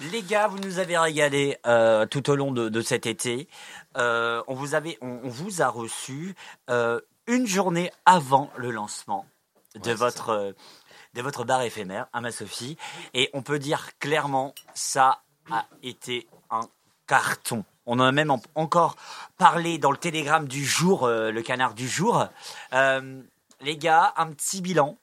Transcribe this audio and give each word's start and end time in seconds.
Les 0.00 0.22
gars, 0.22 0.46
vous 0.46 0.58
nous 0.58 0.78
avez 0.78 0.96
régalé 0.96 1.58
euh, 1.66 2.06
tout 2.06 2.30
au 2.30 2.36
long 2.36 2.52
de, 2.52 2.68
de 2.68 2.80
cet 2.80 3.06
été. 3.06 3.48
Euh, 3.96 4.42
on, 4.46 4.54
vous 4.54 4.74
avait, 4.74 4.96
on, 5.00 5.20
on 5.24 5.28
vous 5.28 5.60
a 5.60 5.68
reçu 5.68 6.34
euh, 6.70 7.00
une 7.26 7.46
journée 7.46 7.90
avant 8.06 8.50
le 8.56 8.70
lancement 8.70 9.26
de, 9.74 9.92
votre, 9.92 10.54
de 11.14 11.22
votre 11.22 11.44
bar 11.44 11.62
éphémère 11.62 12.06
à 12.12 12.20
Ma 12.20 12.30
Sophie. 12.30 12.76
Et 13.14 13.28
on 13.32 13.42
peut 13.42 13.58
dire 13.58 13.98
clairement, 13.98 14.54
ça 14.72 15.22
a 15.50 15.66
été 15.82 16.28
un 16.50 16.60
carton. 17.08 17.64
On 17.86 17.98
en 17.98 18.04
a 18.04 18.12
même 18.12 18.30
en- 18.30 18.42
encore 18.54 18.94
parlé 19.36 19.78
dans 19.78 19.90
le 19.90 19.96
télégramme 19.96 20.46
du 20.46 20.64
jour, 20.64 21.08
le 21.08 21.40
canard 21.42 21.74
du 21.74 21.88
jour. 21.88 22.24
Les 22.72 23.76
gars, 23.76 24.12
un 24.16 24.28
petit 24.32 24.60
bilan. 24.60 24.96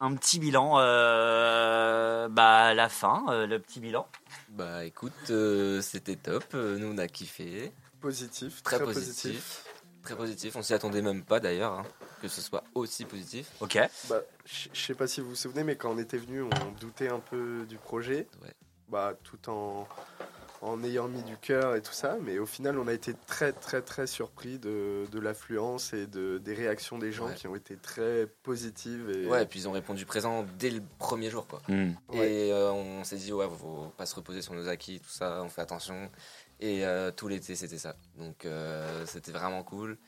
Un 0.00 0.14
petit 0.16 0.38
bilan, 0.38 0.74
euh, 0.78 2.28
bah 2.28 2.66
à 2.66 2.74
la 2.74 2.88
fin, 2.88 3.24
euh, 3.28 3.46
le 3.46 3.58
petit 3.58 3.80
bilan. 3.80 4.06
Bah 4.50 4.84
écoute, 4.84 5.12
euh, 5.30 5.80
c'était 5.80 6.16
top. 6.16 6.44
Euh, 6.54 6.78
Nous 6.78 6.92
on 6.92 6.98
a 6.98 7.08
kiffé. 7.08 7.72
Positif, 8.00 8.62
Très, 8.62 8.76
très, 8.76 8.84
positif. 8.84 9.22
positif. 9.32 9.64
Très 10.02 10.16
positif. 10.16 10.56
On 10.56 10.62
s'y 10.62 10.74
attendait 10.74 11.02
même 11.02 11.22
pas 11.22 11.38
d'ailleurs 11.38 11.72
hein, 11.72 11.84
que 12.20 12.28
ce 12.28 12.40
soit 12.40 12.64
aussi 12.74 13.04
positif. 13.04 13.48
Ok. 13.60 13.78
Bah, 14.08 14.16
je 14.44 14.68
je 14.72 14.80
sais 14.80 14.94
pas 14.94 15.06
si 15.06 15.20
vous 15.20 15.30
vous 15.30 15.34
souvenez, 15.36 15.62
mais 15.64 15.76
quand 15.76 15.90
on 15.92 15.98
était 15.98 16.18
venu, 16.18 16.42
on 16.42 16.50
doutait 16.80 17.08
un 17.08 17.20
peu 17.20 17.64
du 17.68 17.76
projet. 17.76 18.26
Ouais. 18.42 18.52
Bah, 18.88 19.14
tout 19.22 19.48
en, 19.48 19.86
en 20.62 20.82
ayant 20.84 21.08
mis 21.08 21.22
du 21.24 21.36
cœur 21.36 21.74
et 21.74 21.82
tout 21.82 21.92
ça. 21.92 22.16
Mais 22.22 22.38
au 22.38 22.46
final, 22.46 22.78
on 22.78 22.86
a 22.86 22.92
été 22.92 23.14
très, 23.26 23.52
très, 23.52 23.82
très 23.82 24.06
surpris 24.06 24.58
de, 24.58 25.06
de 25.10 25.18
l'affluence 25.20 25.92
et 25.92 26.06
de, 26.06 26.38
des 26.38 26.54
réactions 26.54 26.98
des 26.98 27.10
gens 27.12 27.26
Ouais. 27.26 27.34
qui 27.34 27.48
ont 27.48 27.56
été 27.56 27.76
très 27.76 28.26
positives. 28.44 29.10
Et, 29.10 29.26
Ouais, 29.26 29.42
et 29.42 29.46
puis 29.46 29.58
ils 29.60 29.68
ont 29.68 29.72
répondu 29.72 30.06
présent 30.06 30.46
dès 30.58 30.70
le 30.70 30.80
premier 30.98 31.30
jour 31.30 31.46
quoi. 31.46 31.60
Hmm. 31.68 31.92
Ouais. 32.10 32.32
Et 32.32 32.52
euh, 32.52 32.70
on 32.72 33.02
s'est 33.04 33.16
dit 33.16 33.32
ouais, 33.32 33.46
faut 33.58 33.92
pas 33.96 34.06
se 34.06 34.14
reposer 34.14 34.40
sur 34.40 34.54
nos 34.54 34.68
acquis, 34.68 35.00
tout 35.00 35.10
ça, 35.10 35.42
on 35.42 35.48
fait 35.48 35.60
attention. 35.62 36.10
Et 36.60 36.86
euh, 36.86 37.10
tout 37.10 37.26
l'été 37.26 37.56
c'était 37.56 37.78
ça. 37.78 37.96
Donc 38.16 38.44
euh, 38.44 39.04
c'était 39.06 39.32
vraiment 39.32 39.64
cool. 39.64 39.98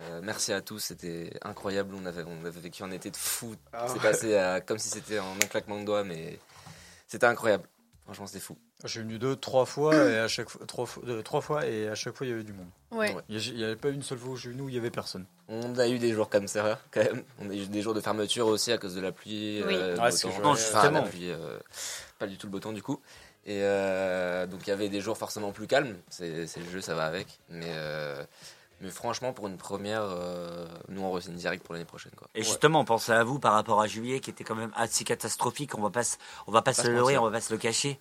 Euh, 0.00 0.20
merci 0.22 0.52
à 0.52 0.60
tous, 0.62 0.78
c'était 0.78 1.30
incroyable. 1.42 1.94
On 1.94 2.06
avait, 2.06 2.22
on 2.24 2.44
avait 2.46 2.60
vécu 2.60 2.82
un 2.82 2.90
été 2.92 3.10
de 3.10 3.16
fou. 3.16 3.54
Ah 3.72 3.86
C'est 3.88 3.94
ouais. 3.94 4.00
passé 4.00 4.60
comme 4.66 4.78
si 4.78 4.88
c'était 4.88 5.18
en 5.18 5.34
un 5.34 5.46
claquement 5.50 5.78
de 5.80 5.84
doigts, 5.84 6.04
mais 6.04 6.38
c'était 7.08 7.26
incroyable. 7.26 7.64
Franchement, 8.08 8.26
c'était 8.26 8.40
fou. 8.40 8.56
Je 8.84 8.88
suis 8.88 9.00
venu 9.00 9.18
deux, 9.18 9.36
trois 9.36 9.66
fois 9.66 9.94
et 9.94 10.18
à 10.18 10.28
chaque 10.28 10.48
fois, 10.48 10.64
trois, 10.66 10.86
fois- 10.86 11.02
euh, 11.06 11.20
trois 11.20 11.42
fois 11.42 11.66
et 11.66 11.88
à 11.88 11.94
chaque 11.94 12.16
fois 12.16 12.26
il 12.26 12.30
y 12.30 12.32
avait 12.32 12.42
du 12.42 12.54
monde. 12.54 12.68
Ouais. 12.90 13.14
Ouais. 13.14 13.22
Il 13.28 13.54
n'y 13.54 13.62
avait 13.64 13.76
pas 13.76 13.90
une 13.90 14.02
seule 14.02 14.16
fois 14.16 14.30
où 14.30 14.36
je 14.36 14.40
suis 14.40 14.50
venu 14.50 14.62
où 14.62 14.68
il 14.70 14.74
y 14.74 14.78
avait 14.78 14.90
personne. 14.90 15.26
On 15.48 15.78
a 15.78 15.86
eu 15.86 15.98
des 15.98 16.14
jours 16.14 16.30
comme 16.30 16.48
ça, 16.48 16.80
quand 16.90 17.04
même. 17.04 17.22
On 17.38 17.50
a 17.50 17.54
eu 17.54 17.66
des 17.66 17.82
jours 17.82 17.92
de 17.92 18.00
fermeture 18.00 18.46
aussi 18.46 18.72
à 18.72 18.78
cause 18.78 18.94
de 18.94 19.02
la 19.02 19.12
pluie. 19.12 19.62
Oui. 19.66 19.74
euh, 19.76 19.94
Ah, 20.00 20.10
temps. 20.10 20.28
que 20.30 20.34
je 20.34 20.40
Non. 20.40 20.50
Enfin, 20.52 20.56
justement. 20.56 20.90
la 20.90 21.02
pluie, 21.02 21.30
euh, 21.30 21.58
pas 22.18 22.26
du 22.26 22.38
tout 22.38 22.46
le 22.46 22.52
beau 22.52 22.60
temps 22.60 22.72
du 22.72 22.82
coup. 22.82 22.98
Et 23.44 23.60
euh, 23.62 24.46
donc 24.46 24.66
il 24.66 24.70
y 24.70 24.72
avait 24.72 24.88
des 24.88 25.02
jours 25.02 25.18
forcément 25.18 25.52
plus 25.52 25.66
calmes. 25.66 25.96
C'est 26.08 26.46
c'est 26.46 26.60
le 26.60 26.70
jeu, 26.70 26.80
ça 26.80 26.94
va 26.94 27.04
avec. 27.04 27.26
Mais, 27.50 27.66
euh, 27.68 28.24
mais 28.80 28.90
franchement, 28.90 29.32
pour 29.32 29.48
une 29.48 29.56
première, 29.56 30.02
euh, 30.02 30.66
nous 30.88 31.02
on 31.02 31.10
re-signe 31.10 31.34
direct 31.34 31.64
pour 31.64 31.74
l'année 31.74 31.84
prochaine. 31.86 32.12
Quoi. 32.16 32.28
Et 32.34 32.42
justement, 32.42 32.84
pensez 32.84 33.12
à 33.12 33.24
vous 33.24 33.38
par 33.38 33.52
rapport 33.54 33.80
à 33.80 33.86
juillet 33.86 34.20
qui 34.20 34.30
était 34.30 34.44
quand 34.44 34.54
même 34.54 34.72
assez 34.76 35.04
catastrophique. 35.04 35.76
On 35.76 35.82
va 35.82 35.90
pas, 35.90 36.02
on 36.46 36.52
va 36.52 36.62
pas 36.62 36.72
se 36.72 36.82
se 36.82 36.88
leurrer, 36.88 37.18
on 37.18 37.24
va 37.24 37.30
pas 37.32 37.40
se 37.40 37.52
le 37.52 37.58
cacher. 37.58 37.98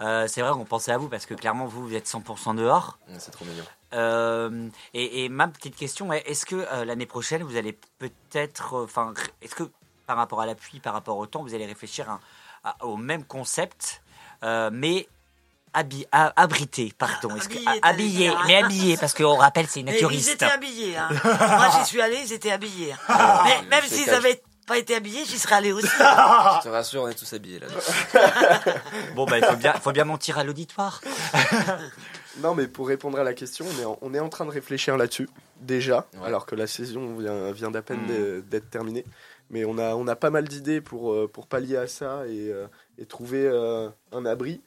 Euh, 0.00 0.26
c'est 0.28 0.42
vrai 0.42 0.52
qu'on 0.52 0.64
pensait 0.64 0.92
à 0.92 0.98
vous 0.98 1.08
parce 1.08 1.26
que 1.26 1.34
clairement 1.34 1.66
vous, 1.66 1.82
vous 1.88 1.94
êtes 1.94 2.06
100% 2.06 2.54
dehors. 2.56 2.98
C'est 3.18 3.30
trop 3.30 3.44
mignon. 3.44 3.64
Euh, 3.94 4.68
et, 4.94 5.24
et 5.24 5.28
ma 5.28 5.48
petite 5.48 5.74
question 5.76 6.12
est 6.12 6.20
est-ce 6.28 6.44
que 6.46 6.56
euh, 6.56 6.84
l'année 6.84 7.06
prochaine 7.06 7.42
vous 7.42 7.56
allez 7.56 7.78
peut-être, 7.98 8.74
euh, 8.74 8.84
enfin, 8.84 9.14
est-ce 9.42 9.54
que 9.54 9.64
par 10.06 10.16
rapport 10.16 10.40
à 10.40 10.46
l'appui, 10.46 10.80
par 10.80 10.92
rapport 10.92 11.16
au 11.18 11.26
temps, 11.26 11.42
vous 11.42 11.54
allez 11.54 11.66
réfléchir 11.66 12.08
à- 12.10 12.20
à- 12.64 12.84
au 12.84 12.96
même 12.96 13.24
concept, 13.24 14.02
euh, 14.42 14.70
mais 14.72 15.08
habi- 15.74 16.06
a- 16.12 16.32
abrité, 16.40 16.92
pardon, 16.96 17.30
Habillé, 17.82 18.30
mais 18.46 18.56
habillé 18.62 18.96
parce 18.96 19.14
qu'on 19.14 19.36
rappelle 19.36 19.66
c'est 19.68 19.80
une 19.80 19.86
Mais 19.86 19.92
ils 19.98 20.02
naturiste. 20.02 20.30
étaient 20.34 20.44
habillés. 20.46 20.96
Hein. 20.96 21.08
Moi, 21.24 21.68
j'y 21.78 21.84
suis 21.86 22.00
allé, 22.00 22.18
ils 22.24 22.32
étaient 22.32 22.50
habillés. 22.52 22.92
hein. 22.92 22.98
Ah, 23.08 23.44
Mais 23.46 23.68
même 23.68 23.84
s'ils 23.84 24.10
avaient 24.10 24.40
pas 24.66 24.76
été 24.78 24.94
habillés, 24.94 25.24
j'y 25.24 25.38
serais 25.38 25.54
allé 25.56 25.72
aussi. 25.72 25.86
Je 25.88 26.62
te 26.64 26.68
rassure, 26.68 27.02
on 27.02 27.08
est 27.08 27.14
tous 27.14 27.32
habillés 27.32 27.58
là. 27.60 27.66
Bon 29.14 29.24
bah 29.24 29.38
il 29.38 29.44
faut 29.44 29.56
bien, 29.56 29.72
faut 29.74 29.92
bien 29.92 30.04
mentir 30.04 30.38
à 30.38 30.44
l'auditoire. 30.44 31.00
Non, 32.40 32.54
mais 32.54 32.68
pour 32.68 32.86
répondre 32.86 33.18
à 33.18 33.24
la 33.24 33.34
question, 33.34 33.66
on 33.76 33.82
est 33.82 33.84
en, 33.84 33.98
on 34.00 34.14
est 34.14 34.20
en 34.20 34.28
train 34.28 34.44
de 34.46 34.50
réfléchir 34.52 34.96
là-dessus, 34.96 35.28
déjà, 35.60 36.06
Ouais. 36.20 36.26
alors 36.28 36.46
que 36.46 36.54
la 36.54 36.68
saison 36.68 37.16
vient, 37.16 37.50
vient 37.50 37.70
d'à 37.72 37.82
peine 37.82 38.02
Mm. 38.06 38.42
d'être 38.42 38.70
terminée. 38.70 39.04
Mais 39.50 39.64
on 39.64 39.76
a, 39.78 39.94
on 39.96 40.06
a 40.06 40.14
pas 40.14 40.30
mal 40.30 40.46
d'idées 40.46 40.80
pour, 40.80 41.12
euh, 41.12 41.26
pour 41.26 41.48
pallier 41.48 41.78
à 41.78 41.88
ça 41.88 42.22
et, 42.28 42.50
euh, 42.52 42.66
et 42.98 43.06
trouver 43.06 43.44
euh, 43.44 43.88
un 44.12 44.24
abri. 44.24 44.60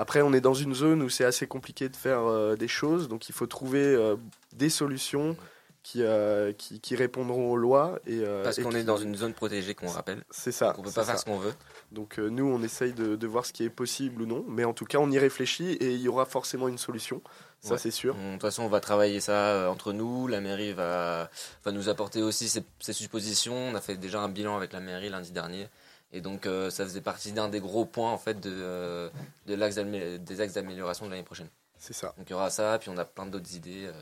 Après, 0.00 0.22
on 0.22 0.32
est 0.32 0.40
dans 0.40 0.54
une 0.54 0.74
zone 0.74 1.02
où 1.02 1.08
c'est 1.08 1.24
assez 1.24 1.46
compliqué 1.48 1.88
de 1.88 1.96
faire 1.96 2.20
euh, 2.20 2.54
des 2.54 2.68
choses, 2.68 3.08
donc 3.08 3.28
il 3.28 3.34
faut 3.34 3.46
trouver 3.48 3.82
euh, 3.84 4.14
des 4.52 4.70
solutions 4.70 5.36
qui, 5.82 6.02
euh, 6.02 6.52
qui, 6.52 6.80
qui 6.80 6.94
répondront 6.94 7.50
aux 7.50 7.56
lois. 7.56 7.98
Et, 8.06 8.22
Parce 8.44 8.60
qu'on 8.62 8.68
qui- 8.70 8.76
est 8.76 8.84
dans 8.84 8.96
une 8.98 9.16
zone 9.16 9.32
protégée 9.34 9.74
qu'on 9.74 9.88
rappelle. 9.88 10.22
C'est 10.30 10.52
ça. 10.52 10.66
Donc 10.68 10.78
on 10.78 10.82
peut 10.82 10.92
pas 10.92 11.04
faire 11.04 11.18
ce 11.18 11.24
qu'on 11.24 11.38
veut. 11.38 11.52
Donc 11.92 12.18
nous, 12.18 12.44
on 12.46 12.62
essaye 12.62 12.92
de, 12.92 13.16
de 13.16 13.26
voir 13.26 13.44
ce 13.44 13.52
qui 13.52 13.64
est 13.64 13.70
possible 13.70 14.22
ou 14.22 14.26
non. 14.26 14.44
Mais 14.48 14.64
en 14.64 14.72
tout 14.72 14.84
cas, 14.84 14.98
on 14.98 15.10
y 15.10 15.18
réfléchit 15.18 15.72
et 15.72 15.94
il 15.94 16.00
y 16.00 16.08
aura 16.08 16.26
forcément 16.26 16.68
une 16.68 16.78
solution. 16.78 17.20
Ça, 17.60 17.72
Ouais. 17.72 17.78
c'est 17.78 17.90
sûr. 17.90 18.14
On- 18.20 18.26
De 18.28 18.32
toute 18.34 18.42
façon, 18.42 18.62
on 18.62 18.68
va 18.68 18.78
travailler 18.80 19.18
ça 19.20 19.68
entre 19.70 19.92
nous. 19.92 20.28
La 20.28 20.40
mairie 20.40 20.72
va, 20.74 21.28
va 21.64 21.72
nous 21.72 21.88
apporter 21.88 22.22
aussi 22.22 22.48
ses, 22.48 22.62
ses 22.78 22.92
suppositions. 22.92 23.56
On 23.56 23.74
a 23.74 23.80
fait 23.80 23.96
déjà 23.96 24.20
un 24.20 24.28
bilan 24.28 24.56
avec 24.56 24.72
la 24.72 24.80
mairie 24.80 25.08
lundi 25.08 25.32
dernier. 25.32 25.66
Et 26.12 26.20
donc, 26.20 26.46
euh, 26.46 26.70
ça 26.70 26.84
faisait 26.84 27.00
partie 27.02 27.32
d'un 27.32 27.48
des 27.48 27.60
gros 27.60 27.84
points 27.84 28.10
en 28.10 28.18
fait 28.18 28.40
de, 28.40 28.50
euh, 28.50 29.10
de 29.46 29.54
l'axe 29.54 29.74
des 29.76 30.40
axes 30.40 30.54
d'amélioration 30.54 31.04
de 31.06 31.10
l'année 31.10 31.22
prochaine. 31.22 31.48
C'est 31.78 31.92
ça. 31.94 32.14
Donc, 32.16 32.26
il 32.28 32.32
y 32.32 32.34
aura 32.34 32.50
ça, 32.50 32.78
puis 32.80 32.88
on 32.88 32.96
a 32.98 33.04
plein 33.04 33.26
d'autres 33.26 33.54
idées. 33.54 33.84
euh. 33.86 33.92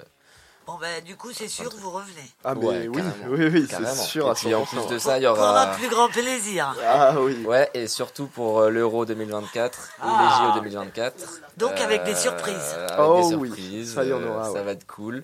Bon, 0.67 0.79
ben, 0.81 1.03
du 1.05 1.15
coup, 1.17 1.33
c'est 1.33 1.47
sûr, 1.47 1.71
vous 1.79 1.91
revenez. 1.91 2.29
Ah, 2.43 2.55
mais 2.57 2.65
Ouais, 2.67 2.89
oui, 2.89 3.03
oui, 3.29 3.47
oui, 3.53 3.67
c'est 3.71 3.95
sûr 3.95 4.27
Et 4.27 4.31
à 4.31 4.35
puis, 4.35 4.53
en 4.55 4.65
100%. 4.65 4.67
plus 4.87 4.95
de 4.95 4.99
ça, 4.99 5.19
il 5.19 5.23
y 5.23 5.27
Pour 5.27 5.39
aura. 5.39 5.67
notre 5.67 5.79
plus 5.79 5.89
grand 5.89 6.09
plaisir. 6.09 6.75
Ah 6.85 7.15
oui. 7.21 7.45
Ouais, 7.45 7.71
et 7.75 7.87
surtout 7.87 8.27
pour 8.27 8.61
euh, 8.61 8.71
l'Euro 8.71 9.05
2024 9.05 9.91
Ah. 10.01 10.07
ou 10.07 10.47
les 10.49 10.49
JO 10.55 10.61
2024. 10.61 11.41
Donc, 11.57 11.73
avec 11.81 12.03
des 12.05 12.13
Euh, 12.13 12.17
surprises. 12.17 12.75
Avec 12.75 12.99
Oh 12.99 13.29
des 13.31 13.35
oui, 13.37 13.49
surprises. 13.51 13.95
ça, 13.95 14.03
il 14.05 14.11
y 14.11 14.13
en 14.13 14.21
euh, 14.23 14.29
aura, 14.35 14.53
Ça 14.53 14.63
va 14.65 14.73
être 14.73 14.87
cool. 14.89 15.23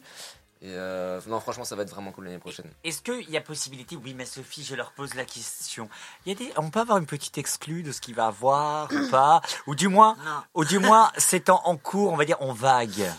Et 0.65 0.69
euh, 0.77 1.21
non, 1.27 1.41
franchement, 1.41 1.65
ça 1.65 1.75
va 1.75 1.83
être 1.83 1.91
vraiment 1.91 2.13
cool 2.13 2.27
l'année 2.27 2.39
prochaine. 2.39 2.67
Est-ce 2.85 3.03
qu'il 3.03 3.29
y 3.29 3.37
a 3.37 3.41
possibilité, 3.41 3.97
oui, 3.97 4.15
mais 4.17 4.25
Sophie, 4.25 4.63
je 4.65 4.77
leur 4.77 4.93
pose 4.93 5.15
la 5.15 5.25
question. 5.25 5.89
Il 6.25 6.33
y 6.33 6.37
a 6.37 6.39
des, 6.39 6.53
on 6.57 6.71
peut 6.71 6.79
avoir 6.81 6.99
une 6.99 7.07
petite 7.07 7.37
exclue 7.37 7.83
de 7.83 7.91
ce 7.91 8.01
qu'il 8.01 8.15
va 8.15 8.27
avoir 8.29 8.89
ou 8.93 9.09
pas, 9.11 9.41
ou 9.67 9.75
du 9.75 9.89
moins, 9.89 10.15
Non. 10.25 10.43
ou 10.55 10.65
du 10.65 10.79
moins, 10.79 11.11
c'est 11.19 11.51
en, 11.51 11.61
en 11.65 11.77
cours, 11.77 12.13
on 12.13 12.17
va 12.17 12.25
dire, 12.25 12.41
en 12.41 12.53
vague. 12.53 13.11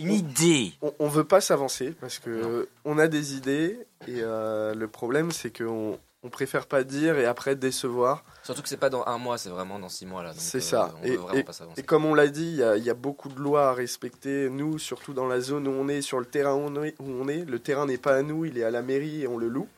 Une 0.00 0.10
idée. 0.12 0.72
On, 0.82 0.92
on 0.98 1.08
veut 1.08 1.24
pas 1.24 1.40
s'avancer 1.40 1.90
parce 2.00 2.18
que 2.18 2.68
on 2.84 2.98
a 2.98 3.06
des 3.06 3.34
idées 3.34 3.78
et 4.08 4.22
euh, 4.22 4.74
le 4.74 4.88
problème 4.88 5.30
c'est 5.30 5.54
qu'on 5.56 5.98
on 6.22 6.28
préfère 6.28 6.66
pas 6.66 6.84
dire 6.84 7.18
et 7.18 7.24
après 7.24 7.56
décevoir. 7.56 8.24
Surtout 8.42 8.62
que 8.62 8.68
c'est 8.68 8.76
pas 8.76 8.90
dans 8.90 9.04
un 9.06 9.16
mois, 9.18 9.38
c'est 9.38 9.48
vraiment 9.48 9.78
dans 9.78 9.88
six 9.88 10.04
mois 10.06 10.22
là. 10.22 10.32
C'est 10.36 10.58
euh, 10.58 10.60
ça. 10.60 10.94
On 11.00 11.04
Et- 11.04 11.10
veut 11.12 11.16
vraiment 11.16 11.42
pas 11.44 11.52
s'avancer. 11.52 11.80
Et 11.80 11.84
comme 11.84 12.04
on 12.04 12.14
l'a 12.14 12.28
dit, 12.28 12.44
il 12.46 12.56
y, 12.56 12.62
a- 12.62 12.76
il 12.76 12.84
y 12.84 12.90
a 12.90 12.94
beaucoup 12.94 13.28
de 13.30 13.38
lois 13.40 13.68
à 13.70 13.72
respecter. 13.72 14.50
Nous, 14.50 14.78
surtout 14.78 15.14
dans 15.14 15.26
la 15.26 15.40
zone 15.40 15.66
où 15.66 15.70
on 15.70 15.88
est, 15.88 16.02
sur 16.02 16.18
le 16.20 16.26
terrain 16.26 16.54
où 16.54 16.58
on 16.60 16.82
est, 16.82 16.94
où 17.00 17.04
on 17.08 17.28
est, 17.28 17.44
le 17.44 17.58
terrain 17.58 17.86
n'est 17.86 17.96
pas 17.98 18.16
à 18.16 18.22
nous, 18.22 18.44
il 18.44 18.58
est 18.58 18.64
à 18.64 18.70
la 18.70 18.82
mairie 18.82 19.22
et 19.22 19.28
on 19.28 19.38
le 19.38 19.48
loue. 19.48 19.68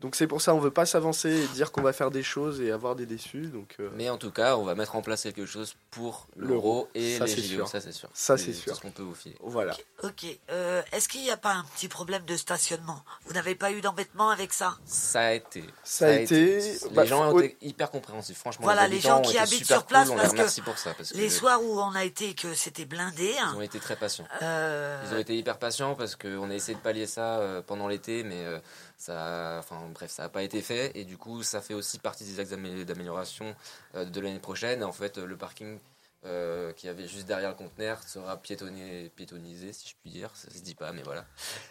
Donc 0.00 0.14
c'est 0.14 0.26
pour 0.26 0.42
ça 0.42 0.54
on 0.54 0.58
veut 0.60 0.70
pas 0.70 0.84
s'avancer 0.84 1.30
et 1.30 1.46
dire 1.48 1.72
qu'on 1.72 1.80
va 1.80 1.94
faire 1.94 2.10
des 2.10 2.22
choses 2.22 2.60
et 2.60 2.70
avoir 2.70 2.96
des 2.96 3.06
déçus. 3.06 3.46
Donc 3.46 3.76
euh, 3.80 3.88
Mais 3.94 4.10
en 4.10 4.18
tout 4.18 4.30
cas, 4.30 4.56
on 4.58 4.64
va 4.64 4.74
mettre 4.74 4.94
en 4.94 5.00
place 5.00 5.22
quelque 5.22 5.46
chose 5.46 5.74
pour 5.90 6.26
l'euro 6.36 6.88
et 6.94 7.16
Ça, 7.16 7.24
les 7.24 7.34
c'est 7.34 7.40
JO, 7.42 7.48
sûr. 7.56 7.68
ça 7.68 7.80
c'est 7.80 7.92
sûr. 7.92 8.10
Ça, 8.12 8.36
c'est 8.36 8.52
sûr. 8.52 8.76
ce 8.76 8.80
qu'on 8.82 8.90
peut 8.90 9.02
vous 9.02 9.14
filer. 9.14 9.36
voilà. 9.40 9.74
Ok. 10.02 10.26
Euh, 10.50 10.82
Est-ce 10.92 11.08
qu'il 11.08 11.22
n'y 11.22 11.30
a 11.30 11.38
pas 11.38 11.52
un 11.54 11.64
petit 11.74 11.88
problème 11.88 12.24
de 12.26 12.36
stationnement? 12.36 13.02
Vous 13.24 13.32
n'avez 13.32 13.54
pas 13.54 13.72
eu 13.72 13.80
d'embêtement 13.80 14.28
avec 14.28 14.52
ça? 14.52 14.76
Ça 14.84 15.20
a 15.28 15.32
été. 15.32 15.64
Ça 15.82 16.08
a 16.08 16.12
été- 16.12 16.58
Les 16.60 16.78
bah, 16.90 17.06
gens 17.06 17.32
ont 17.32 17.40
été 17.40 17.56
hyper 17.62 17.90
compréhensifs. 17.90 18.36
Franchement, 18.38 18.64
Voilà, 18.66 18.86
les, 18.88 18.96
les 18.96 19.00
gens 19.00 19.22
qui 19.22 19.30
été 19.30 19.38
habitent 19.40 19.58
super 19.60 19.76
sur 19.78 19.86
place, 19.86 20.08
cool, 20.08 20.18
on 20.18 20.20
parce 20.20 20.34
les 20.56 20.60
que 20.60 20.66
pour 20.66 20.76
ça. 20.78 20.92
Parce 20.92 21.12
que 21.12 21.16
Les 21.16 21.30
soirs 21.30 21.62
où 21.62 21.80
on 21.80 21.94
a 21.94 22.04
été 22.04 22.28
et 22.30 22.34
que 22.34 22.52
c'était 22.54 22.84
blindé, 22.84 23.32
Ils 23.52 23.56
ont 23.56 23.62
été 23.62 23.78
très 23.80 23.96
patients. 23.96 24.28
euh, 24.42 25.02
Ils 25.08 25.14
ont 25.14 25.18
été 25.18 25.36
hyper 25.38 25.58
patients 25.58 25.94
parce 25.94 26.16
qu'on 26.16 26.50
a 26.50 26.54
essayé 26.54 26.76
de 26.76 26.82
pallier 26.82 27.06
ça 27.06 27.40
pendant 27.66 27.88
l'été, 27.88 28.22
mais 28.24 28.44
euh, 28.44 28.58
ça, 28.96 29.56
enfin 29.58 29.88
bref, 29.92 30.10
ça 30.10 30.24
n'a 30.24 30.28
pas 30.28 30.42
été 30.42 30.62
fait. 30.62 30.92
Et 30.94 31.04
du 31.04 31.16
coup, 31.18 31.42
ça 31.42 31.60
fait 31.60 31.74
aussi 31.74 31.98
partie 31.98 32.24
des 32.24 32.40
axes 32.40 32.50
d'amé- 32.50 32.84
d'amélioration 32.84 33.54
euh, 33.94 34.04
de 34.04 34.20
l'année 34.20 34.38
prochaine. 34.38 34.82
En 34.84 34.92
fait, 34.92 35.18
le 35.18 35.36
parking 35.36 35.78
euh, 36.24 36.72
qui 36.72 36.88
avait 36.88 37.06
juste 37.06 37.26
derrière 37.26 37.50
le 37.50 37.56
conteneur 37.56 38.02
sera 38.02 38.36
piétonné, 38.36 39.10
piétonnisé, 39.14 39.72
si 39.72 39.88
je 39.88 39.94
puis 40.00 40.10
dire. 40.10 40.30
Ça 40.34 40.50
se 40.50 40.58
dit 40.60 40.74
pas, 40.74 40.92
mais 40.92 41.02
voilà. 41.02 41.24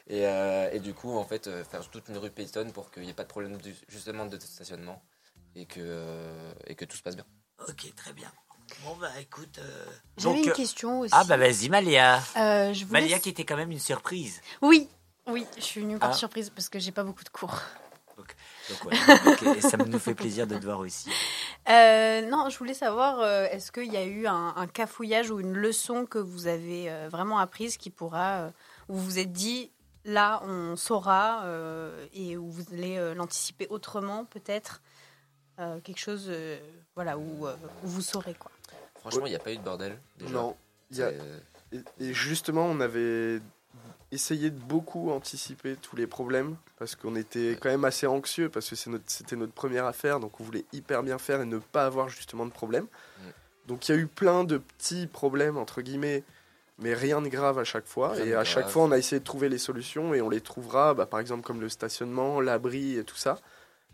Et, 0.08 0.26
euh, 0.28 0.70
et 0.72 0.80
du 0.80 0.94
coup, 0.94 1.18
en 1.18 1.26
fait, 1.26 1.48
euh, 1.48 1.64
faire 1.64 1.88
toute 1.90 2.08
une 2.10 2.18
rue 2.18 2.30
piétonne 2.32 2.72
pour 2.72 2.92
qu'il 2.92 3.04
n'y 3.04 3.10
ait 3.10 3.14
pas 3.14 3.24
de 3.24 3.28
problème 3.30 3.58
de- 3.58 3.74
justement 3.90 4.26
de 4.26 4.40
stationnement 4.40 5.02
et 5.56 5.66
que, 5.66 5.80
euh, 5.80 6.54
et 6.68 6.76
que 6.76 6.86
tout 6.86 6.96
se 6.96 7.02
passe 7.04 7.16
bien. 7.16 7.26
ok, 7.68 7.94
très 7.96 8.14
bien. 8.14 8.32
Bon, 8.84 8.96
bah 8.98 9.12
écoute, 9.20 9.60
euh, 9.60 9.86
J'avais 10.18 10.42
une 10.44 10.52
question 10.54 11.02
aussi. 11.02 11.14
Ah 11.16 11.24
bah 11.24 11.38
vas-y, 11.38 11.70
Malia. 11.70 12.18
Euh, 12.38 12.74
je 12.74 12.86
Malia 12.86 13.20
qui 13.20 13.30
était 13.30 13.46
quand 13.46 13.56
même 13.58 13.72
une 13.72 13.80
surprise. 13.80 14.42
Oui, 14.62 14.90
oui, 15.28 15.46
je 15.58 15.62
suis 15.62 15.82
venue 15.82 15.98
par 15.98 16.12
Ah. 16.12 16.14
surprise 16.14 16.50
parce 16.50 16.70
que 16.70 16.80
j'ai 16.80 16.92
pas 16.92 17.04
beaucoup 17.04 17.24
de 17.24 17.30
cours. 17.30 17.60
Donc, 18.18 18.86
ouais, 18.86 18.96
donc, 19.26 19.58
et 19.58 19.62
ça 19.62 19.78
nous 19.78 20.00
fait 20.00 20.16
plaisir 20.16 20.48
de 20.48 20.58
te 20.58 20.64
voir 20.66 20.80
aussi. 20.80 21.10
Euh, 21.70 22.22
non, 22.30 22.50
je 22.50 22.58
voulais 22.58 22.74
savoir, 22.74 23.20
euh, 23.20 23.46
est-ce 23.52 23.72
qu'il 23.72 23.92
y 23.92 23.98
a 23.98 24.06
eu 24.06 24.26
un, 24.26 24.54
un 24.56 24.68
cafouillage 24.68 25.30
ou 25.30 25.40
une 25.40 25.54
leçon 25.54 26.06
que 26.06 26.18
vous 26.18 26.48
avez 26.48 26.90
euh, 26.90 27.08
vraiment 27.10 27.38
apprise 27.40 27.78
qui 27.78 27.90
pourra, 27.92 28.32
euh, 28.46 28.50
où 28.90 28.96
vous 28.96 29.04
vous 29.04 29.20
êtes 29.20 29.32
dit, 29.34 29.72
là, 30.06 30.42
on 30.46 30.76
saura, 30.78 31.44
euh, 31.46 32.06
et 32.14 32.38
où 32.38 32.50
vous 32.50 32.64
allez 32.74 32.98
euh, 32.98 33.14
l'anticiper 33.14 33.68
autrement, 33.70 34.26
peut-être 34.26 34.82
Euh, 35.60 35.80
Quelque 35.82 36.00
chose, 36.00 36.26
euh, 36.28 36.58
voilà, 36.96 37.18
où, 37.18 37.48
euh, 37.48 37.56
où 37.84 37.88
vous 37.88 38.02
saurez, 38.02 38.34
quoi. 38.34 38.52
Franchement, 39.00 39.26
il 39.26 39.30
n'y 39.30 39.36
a 39.38 39.40
pas 39.40 39.54
eu 39.54 39.58
de 39.58 39.64
bordel. 39.64 39.98
Déjà. 40.18 40.34
Non. 40.34 40.56
il 40.92 40.98
y 40.98 41.02
a- 41.04 41.12
C'est- 41.72 41.78
Et, 42.00 42.10
et 42.10 42.14
justement, 42.14 42.66
on 42.66 42.80
avait 42.82 43.40
essayé 44.12 44.50
de 44.50 44.60
beaucoup 44.60 45.12
anticiper 45.12 45.76
tous 45.76 45.96
les 45.96 46.08
problèmes 46.08 46.56
parce 46.78 46.96
qu'on 46.96 47.16
était 47.16 47.58
quand 47.60 47.70
même 47.70 47.86
assez 47.86 48.08
anxieux 48.08 48.50
parce 48.50 48.70
que 48.70 48.90
notre- 48.90 49.04
c'était 49.08 49.36
notre 49.36 49.54
première 49.54 49.86
affaire, 49.86 50.20
donc 50.20 50.40
on 50.40 50.44
voulait 50.44 50.66
hyper 50.74 51.04
bien 51.04 51.18
faire 51.18 51.42
et 51.42 51.46
ne 51.46 51.58
pas 51.58 51.86
avoir 51.86 52.10
justement 52.10 52.46
de 52.46 52.52
problème. 52.52 52.88
Donc 53.68 53.88
il 53.90 53.96
y 53.96 53.98
a 53.98 53.98
eu 53.98 54.08
plein 54.08 54.44
de 54.44 54.58
petits 54.58 55.08
problèmes 55.08 55.58
entre 55.58 55.82
guillemets, 55.82 56.24
mais 56.78 56.94
rien 56.94 57.22
de 57.22 57.30
grave 57.30 57.58
à 57.58 57.64
chaque 57.64 57.88
fois. 57.88 58.10
Rien 58.14 58.26
et 58.26 58.34
à 58.36 58.44
chaque 58.44 58.70
fois, 58.70 58.84
on 58.84 58.92
a 58.92 58.98
essayé 58.98 59.20
de 59.20 59.26
trouver 59.26 59.50
les 59.50 59.58
solutions 59.58 60.14
et 60.14 60.22
on 60.22 60.30
les 60.30 60.42
trouvera, 60.42 60.94
bah, 60.94 61.06
par 61.08 61.20
exemple 61.20 61.42
comme 61.44 61.60
le 61.62 61.70
stationnement, 61.70 62.42
l'abri 62.42 62.98
et 62.98 63.04
tout 63.04 63.16
ça. 63.16 63.40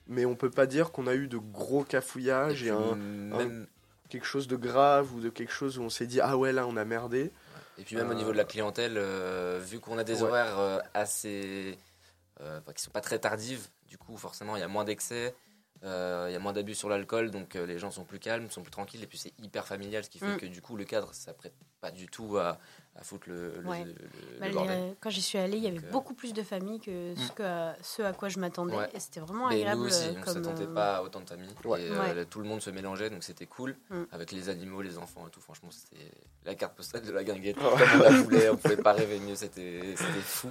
Mais 0.07 0.25
on 0.25 0.35
peut 0.35 0.49
pas 0.49 0.65
dire 0.65 0.91
qu'on 0.91 1.07
a 1.07 1.15
eu 1.15 1.27
de 1.27 1.37
gros 1.37 1.83
cafouillages 1.83 2.63
et, 2.63 2.69
un, 2.69 2.97
même, 3.37 3.67
quelque 4.09 4.25
chose 4.25 4.47
de 4.47 4.57
grave 4.57 5.13
ou 5.15 5.21
de 5.21 5.29
quelque 5.29 5.53
chose 5.53 5.77
où 5.77 5.83
on 5.83 5.89
s'est 5.89 6.07
dit 6.07 6.19
ah 6.19 6.37
ouais 6.37 6.51
là 6.51 6.67
on 6.67 6.75
a 6.75 6.83
merdé. 6.83 7.31
Et 7.77 7.83
puis 7.83 7.95
même 7.95 8.09
au 8.09 8.11
Euh, 8.11 8.15
niveau 8.15 8.31
de 8.31 8.37
la 8.37 8.45
clientèle, 8.45 8.97
euh, 8.97 9.59
vu 9.63 9.79
qu'on 9.79 9.97
a 9.97 10.03
des 10.03 10.21
Ouais. 10.23 10.29
horaires 10.29 10.59
euh, 10.59 10.79
assez. 10.93 11.77
euh, 12.41 12.59
enfin, 12.59 12.73
qui 12.73 12.81
sont 12.81 12.91
pas 12.91 13.01
très 13.01 13.19
tardives, 13.19 13.67
du 13.87 13.97
coup, 13.97 14.17
forcément, 14.17 14.55
il 14.55 14.59
y 14.59 14.63
a 14.63 14.67
moins 14.67 14.83
d'excès. 14.83 15.35
euh, 15.83 16.27
Il 16.29 16.33
y 16.33 16.35
a 16.35 16.39
moins 16.39 16.53
d'abus 16.53 16.75
sur 16.75 16.89
l'alcool, 16.89 17.31
donc 17.31 17.55
euh, 17.55 17.65
les 17.65 17.77
gens 17.79 17.91
sont 17.91 18.05
plus 18.05 18.19
calmes, 18.19 18.49
sont 18.51 18.61
plus 18.63 18.71
tranquilles, 18.71 19.03
et 19.03 19.07
puis 19.07 19.17
c'est 19.17 19.33
hyper 19.39 19.65
familial, 19.67 20.03
ce 20.03 20.09
qui 20.09 20.19
fait 20.19 20.35
Mm. 20.35 20.37
que 20.37 20.45
du 20.47 20.61
coup 20.61 20.75
le 20.75 20.85
cadre, 20.85 21.13
ça 21.13 21.33
prête 21.33 21.53
pas 21.81 21.91
du 21.91 22.07
tout 22.07 22.37
à, 22.37 22.59
à 22.95 23.03
foutre 23.03 23.29
le, 23.29 23.53
le- 23.61 23.67
Ouais. 23.69 23.83
le- 23.85 23.91
le 23.93 24.39
Bah, 24.39 24.47
les- 24.47 24.53
bordel. 24.53 24.95
quand 24.99 25.09
j'y 25.09 25.21
suis 25.21 25.37
allée, 25.37 25.57
il 25.57 25.63
y 25.63 25.67
avait 25.67 25.77
euh, 25.77 25.91
beaucoup 25.91 26.13
plus 26.13 26.33
de 26.33 26.43
familles 26.43 26.79
que 26.81 27.13
ce, 27.15 27.31
que, 27.31 27.41
à, 27.43 27.75
ce 27.81 28.01
à 28.01 28.11
quoi 28.13 28.27
je 28.29 28.37
m'attendais. 28.37 28.75
Ouais. 28.75 28.89
Et 28.93 28.99
c'était 28.99 29.21
vraiment 29.21 29.47
Mais 29.47 29.55
agréable. 29.55 29.81
nous 29.81 29.87
aussi, 29.87 30.07
euh, 30.09 30.13
on 30.17 30.21
comme, 30.21 30.33
s'attendait 30.33 30.63
euh, 30.65 30.73
pas 30.73 30.97
à 30.97 31.01
autant 31.03 31.21
de 31.21 31.29
familles. 31.29 31.47
Ouais. 31.65 31.81
Et 31.83 31.89
euh, 31.89 31.99
Ouais. 31.99 32.13
là, 32.13 32.25
tout 32.25 32.39
le 32.39 32.45
monde 32.45 32.61
se 32.61 32.69
mélangeait, 32.69 33.09
donc 33.09 33.23
c'était 33.23 33.45
cool. 33.45 33.75
Mm. 33.89 34.03
Avec 34.11 34.31
les 34.33 34.49
animaux, 34.49 34.81
les 34.81 34.97
enfants 34.97 35.25
et 35.27 35.31
tout, 35.31 35.39
franchement, 35.41 35.69
c'était 35.71 36.11
la 36.45 36.53
carte 36.55 36.75
postale 36.75 37.03
de 37.05 37.11
la 37.11 37.23
guinguette. 37.23 37.55
Comme 37.57 37.73
on 37.73 38.03
la 38.03 38.09
voulait, 38.11 38.49
on 38.49 38.57
pouvait 38.57 38.77
pas 38.77 38.91
rêver 38.93 39.19
mieux, 39.19 39.35
c'était 39.35 39.95
c'était 39.95 40.19
fou. 40.19 40.49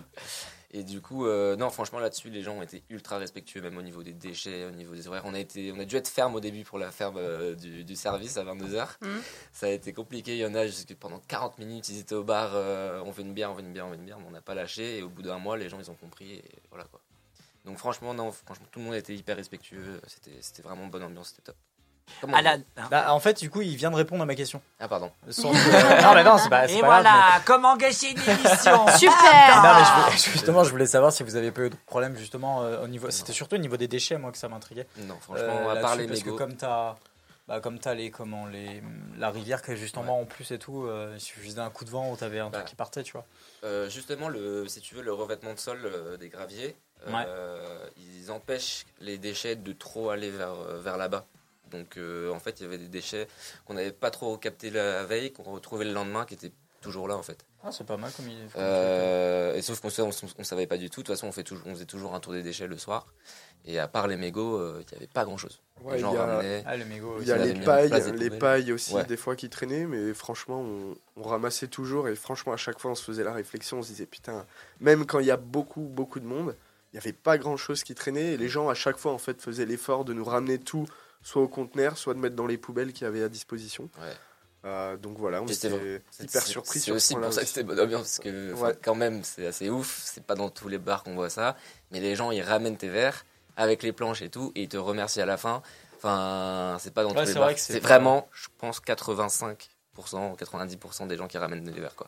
Et 0.72 0.84
du 0.84 1.00
coup, 1.00 1.26
euh, 1.26 1.56
non, 1.56 1.68
franchement, 1.70 1.98
là-dessus, 1.98 2.30
les 2.30 2.42
gens 2.42 2.56
ont 2.56 2.62
été 2.62 2.84
ultra 2.90 3.18
respectueux, 3.18 3.60
même 3.60 3.76
au 3.76 3.82
niveau 3.82 4.04
des 4.04 4.12
déchets, 4.12 4.66
au 4.66 4.70
niveau 4.70 4.94
des 4.94 5.08
horaires. 5.08 5.24
On 5.24 5.34
a, 5.34 5.40
été, 5.40 5.72
on 5.72 5.80
a 5.80 5.84
dû 5.84 5.96
être 5.96 6.06
ferme 6.06 6.36
au 6.36 6.40
début 6.40 6.62
pour 6.62 6.78
la 6.78 6.92
ferme 6.92 7.16
euh, 7.18 7.56
du, 7.56 7.82
du 7.82 7.96
service 7.96 8.36
à 8.36 8.44
22h. 8.44 8.86
Mm. 9.00 9.08
Ça 9.52 9.66
a 9.66 9.70
été 9.70 9.92
compliqué. 9.92 10.36
Il 10.36 10.40
y 10.40 10.46
en 10.46 10.54
a 10.54 10.66
jusque 10.66 10.94
pendant 10.94 11.18
40 11.18 11.58
minutes, 11.58 11.88
ils 11.88 11.98
étaient 11.98 12.14
au 12.14 12.22
bar, 12.22 12.52
euh, 12.54 13.02
on 13.04 13.10
veut 13.10 13.22
une 13.22 13.34
bière, 13.34 13.50
on 13.50 13.54
veut 13.54 13.62
une 13.62 13.72
bière, 13.72 13.86
on 13.86 13.90
veut 13.90 13.96
une 13.96 14.04
bière, 14.04 14.20
mais 14.20 14.26
on 14.28 14.30
n'a 14.30 14.42
pas 14.42 14.54
lâché. 14.54 14.98
Et 14.98 15.02
au 15.02 15.08
bout 15.08 15.22
d'un 15.22 15.38
mois, 15.38 15.56
les 15.56 15.68
gens, 15.68 15.80
ils 15.80 15.90
ont 15.90 15.96
compris. 15.96 16.34
Et 16.34 16.44
voilà 16.70 16.84
quoi. 16.84 17.00
Donc 17.64 17.78
franchement, 17.78 18.14
non, 18.14 18.30
franchement, 18.30 18.66
tout 18.70 18.78
le 18.78 18.84
monde 18.84 18.94
était 18.94 19.14
hyper 19.14 19.36
respectueux. 19.36 20.00
C'était 20.06 20.40
c'était 20.40 20.62
vraiment 20.62 20.86
bonne 20.86 21.02
ambiance, 21.02 21.30
c'était 21.30 21.42
top. 21.42 21.56
Comment 22.20 22.36
À 22.36 22.42
la- 22.42 22.56
Bah, 22.90 23.12
en 23.12 23.20
fait, 23.20 23.38
du 23.40 23.50
coup, 23.50 23.60
il 23.62 23.76
vient 23.76 23.90
de 23.90 23.96
répondre 23.96 24.22
à 24.22 24.26
ma 24.26 24.34
question. 24.34 24.60
Ah 24.78 24.88
pardon. 24.88 25.10
Sans- 25.30 25.52
non, 25.52 26.14
mais 26.14 26.24
non, 26.24 26.38
c'est 26.38 26.48
pas, 26.48 26.66
Et 26.68 26.80
pas 26.80 26.86
grave, 26.86 27.02
voilà, 27.02 27.40
comment 27.44 27.76
gâcher 27.76 28.10
une 28.10 28.18
émission 28.18 28.86
Super 28.98 29.62
Non, 29.62 29.74
mais 29.78 29.84
je 29.84 30.04
voulais- 30.04 30.16
justement, 30.32 30.64
je 30.64 30.70
voulais 30.70 30.86
savoir 30.86 31.12
si 31.12 31.22
vous 31.22 31.36
avez 31.36 31.50
pas 31.50 31.62
eu 31.62 31.70
de 31.70 31.76
problème 31.86 32.16
justement 32.16 32.62
euh, 32.62 32.84
au 32.84 32.88
niveau. 32.88 33.10
C'était 33.10 33.32
surtout 33.32 33.56
au 33.56 33.58
niveau 33.58 33.76
des 33.76 33.88
déchets, 33.88 34.18
moi, 34.18 34.32
que 34.32 34.38
ça 34.38 34.48
m'intriguait. 34.48 34.86
Non, 34.98 35.16
franchement, 35.20 35.44
Euh, 35.70 35.80
part 35.80 35.96
là-dessus, 35.96 36.00
les 36.02 36.06
parce 36.08 36.20
que 36.22 36.30
comme 36.30 36.54
t'as, 36.56 36.96
bah, 37.48 37.60
comme 37.60 37.78
t'as 37.78 37.94
les, 37.94 38.10
comment 38.10 38.46
les, 38.46 38.82
la 39.18 39.30
rivière 39.30 39.60
qui 39.62 39.72
est 39.72 39.76
juste 39.76 39.96
en 39.98 40.04
bas 40.04 40.12
en 40.12 40.24
plus 40.24 40.50
et 40.52 40.58
tout, 40.58 40.84
euh, 40.86 41.12
il 41.16 41.20
suffisait 41.20 41.56
d'un 41.56 41.70
coup 41.70 41.84
de 41.84 41.90
vent 41.90 42.10
où 42.12 42.16
t'avais 42.16 42.38
un 42.38 42.48
Bah. 42.50 42.58
truc 42.58 42.68
qui 42.68 42.76
partait, 42.76 43.02
tu 43.02 43.12
vois. 43.12 43.24
Euh, 43.64 43.88
justement, 43.90 44.28
le, 44.28 44.66
si 44.68 44.80
tu 44.80 44.94
veux, 44.94 45.02
le 45.02 45.12
revêtement 45.12 45.52
de 45.54 45.58
sol 45.58 45.80
euh, 45.84 46.16
des 46.16 46.28
graviers, 46.28 46.76
euh, 47.08 47.86
ils 47.96 48.30
empêchent 48.30 48.84
les 49.00 49.18
déchets 49.18 49.56
de 49.56 49.72
trop 49.72 50.10
aller 50.10 50.30
vers, 50.30 50.52
euh, 50.52 50.80
vers 50.82 50.96
là-bas. 50.96 51.24
Donc, 51.70 51.96
euh, 51.96 52.30
en 52.32 52.38
fait, 52.40 52.60
il 52.60 52.64
y 52.64 52.66
avait 52.66 52.78
des 52.78 52.88
déchets 52.88 53.28
qu'on 53.64 53.74
n'avait 53.74 53.92
pas 53.92 54.10
trop 54.10 54.36
captés 54.36 54.70
la 54.70 55.04
veille, 55.04 55.32
qu'on 55.32 55.42
retrouvait 55.44 55.84
le 55.84 55.92
lendemain, 55.92 56.24
qui 56.24 56.34
étaient 56.34 56.52
toujours 56.80 57.08
là, 57.08 57.16
en 57.16 57.22
fait. 57.22 57.44
Ah, 57.62 57.70
c'est 57.72 57.84
pas 57.86 57.96
mal 57.98 58.10
comme 58.16 58.24
truc. 58.26 58.56
Euh, 58.56 59.54
et 59.54 59.60
sauf 59.62 59.80
qu'on 59.80 59.88
on, 60.02 60.10
on 60.38 60.44
savait 60.44 60.66
pas 60.66 60.78
du 60.78 60.88
tout. 60.88 61.02
De 61.02 61.06
toute 61.06 61.14
façon, 61.14 61.26
on, 61.26 61.32
fait 61.32 61.42
toujours, 61.42 61.66
on 61.66 61.74
faisait 61.74 61.84
toujours 61.84 62.14
un 62.14 62.20
tour 62.20 62.32
des 62.32 62.42
déchets 62.42 62.66
le 62.66 62.78
soir. 62.78 63.06
Et 63.66 63.78
à 63.78 63.86
part 63.86 64.08
les 64.08 64.16
mégots, 64.16 64.56
euh, 64.56 64.82
il 64.82 64.90
n'y 64.92 64.96
avait 64.96 65.06
pas 65.12 65.24
grand-chose. 65.26 65.60
Ouais, 65.82 65.96
les 65.96 66.00
gens 66.00 66.12
il 66.12 66.14
y 66.14 66.18
a- 66.18 66.24
ramenaient. 66.24 66.62
Ah, 66.66 66.76
le 66.78 66.86
mégot. 66.86 67.18
Il 67.20 67.26
y 67.28 67.32
a 67.32 67.36
les 67.36 67.52
pailles, 67.60 67.92
les 68.16 68.30
pailles 68.30 68.72
aussi, 68.72 68.94
Ouais. 68.94 69.04
des 69.04 69.18
fois 69.18 69.36
qui 69.36 69.50
traînaient, 69.50 69.84
mais 69.84 70.14
franchement, 70.14 70.60
on, 70.62 70.96
on 71.16 71.22
ramassait 71.22 71.68
toujours 71.68 72.08
et 72.08 72.16
franchement, 72.16 72.54
à 72.54 72.56
chaque 72.56 72.78
fois, 72.78 72.92
on 72.92 72.94
se 72.94 73.04
faisait 73.04 73.24
la 73.24 73.34
réflexion, 73.34 73.78
on 73.80 73.82
se 73.82 73.88
disait 73.88 74.06
putain, 74.06 74.46
même 74.80 75.04
quand 75.04 75.18
il 75.18 75.26
y 75.26 75.30
a 75.30 75.36
beaucoup, 75.36 75.82
beaucoup 75.82 76.20
de 76.20 76.24
monde, 76.26 76.56
il 76.92 76.96
n'y 76.96 76.98
avait 77.00 77.12
pas 77.12 77.36
grand 77.36 77.58
chose 77.58 77.84
qui 77.84 77.94
traînait 77.94 78.32
et 78.32 78.36
les 78.38 78.48
gens, 78.48 78.70
à 78.70 78.74
chaque 78.74 78.96
fois, 78.96 79.12
en 79.12 79.18
fait, 79.18 79.42
faisaient 79.42 79.66
l'effort 79.66 80.06
de 80.06 80.14
nous 80.14 80.24
ramener 80.24 80.58
tout, 80.58 80.86
soit 81.22 81.42
au 81.42 81.48
conteneur, 81.48 81.96
soit 81.98 82.14
de 82.14 82.18
mettre 82.18 82.36
dans 82.36 82.46
les 82.46 82.58
poubelles 82.58 82.92
qu'il 82.92 83.04
y 83.04 83.06
avait 83.06 83.22
à 83.22 83.28
disposition. 83.28 83.88
Ouais. 84.00 84.12
Euh, 84.66 84.96
donc 84.98 85.16
voilà, 85.18 85.40
on 85.42 85.46
était 85.46 85.70
C'est- 86.10 86.24
hyper 86.24 86.42
surpris 86.42 86.78
C'est 86.80 86.86
ce 86.86 86.92
aussi 86.92 87.14
pour 87.14 87.32
ça 87.32 87.40
que 87.40 87.46
c'était 87.46 87.62
bonne 87.62 87.80
ambiance, 87.80 88.02
parce 88.02 88.18
que 88.18 88.52
Ouais. 88.54 88.76
quand 88.82 88.94
même, 88.94 89.24
c'est 89.24 89.46
assez 89.46 89.70
ouf. 89.70 90.00
C'est 90.04 90.22
pas 90.24 90.34
dans 90.34 90.50
tous 90.50 90.68
les 90.68 90.76
bars 90.78 91.02
qu'on 91.02 91.14
voit 91.14 91.30
ça, 91.30 91.56
mais 91.90 92.00
les 92.00 92.14
gens 92.14 92.30
ils 92.30 92.42
ramènent 92.42 92.76
tes 92.76 92.88
verres 92.90 93.24
avec 93.56 93.82
les 93.82 93.92
planches 93.92 94.20
et 94.22 94.28
tout, 94.28 94.52
et 94.54 94.62
ils 94.64 94.68
te 94.68 94.76
remercient 94.76 95.20
à 95.22 95.26
la 95.26 95.36
fin. 95.38 95.62
Enfin, 95.96 96.76
c'est 96.80 96.92
pas 96.92 97.02
dans 97.04 97.10
Ouais, 97.14 97.22
tous 97.22 97.28
les 97.28 97.34
bars. 97.34 97.44
vrai 97.44 97.56
c'est- 97.56 97.80
vraiment, 97.80 98.28
je 98.32 98.48
pense, 98.58 98.80
85%, 98.80 100.34
90% 100.36 101.06
des 101.06 101.16
gens 101.16 101.26
qui 101.28 101.38
ramènent 101.38 101.64
des 101.64 101.72
verres, 101.80 101.96
quoi. 101.96 102.06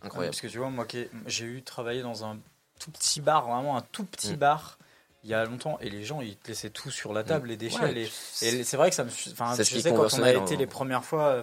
Ouais, 0.00 0.06
Incroyable. 0.06 0.32
parce 0.34 0.40
que 0.40 0.46
tu 0.48 0.58
vois, 0.58 0.70
moi, 0.70 0.86
j'ai 1.26 1.44
eu 1.44 1.62
travaillé 1.62 2.02
dans 2.02 2.24
un 2.24 2.38
tout 2.78 2.90
petit 2.90 3.20
bar, 3.20 3.46
vraiment 3.48 3.76
un 3.76 3.80
tout 3.80 4.04
petit 4.04 4.34
Mm. 4.34 4.36
bar, 4.36 4.78
il 5.26 5.30
y 5.30 5.34
a 5.34 5.44
longtemps, 5.44 5.76
et 5.80 5.90
les 5.90 6.04
gens, 6.04 6.20
ils 6.20 6.36
te 6.36 6.46
laissaient 6.46 6.70
tout 6.70 6.88
sur 6.92 7.12
la 7.12 7.24
table, 7.24 7.48
les 7.48 7.56
déchets. 7.56 7.80
Ouais, 7.80 7.92
les- 7.92 8.04
puis 8.04 8.46
Et 8.46 8.62
c'est 8.62 8.76
vrai 8.76 8.90
que 8.90 8.94
ça 8.94 9.02
me. 9.02 9.10
Enfin, 9.32 9.56
je 9.58 9.64
sais 9.64 9.92
quand 9.92 10.14
on 10.14 10.22
a 10.22 10.30
été 10.30 10.54
hein. 10.54 10.56
les 10.56 10.66
premières 10.68 11.04
fois, 11.04 11.24
euh, 11.24 11.42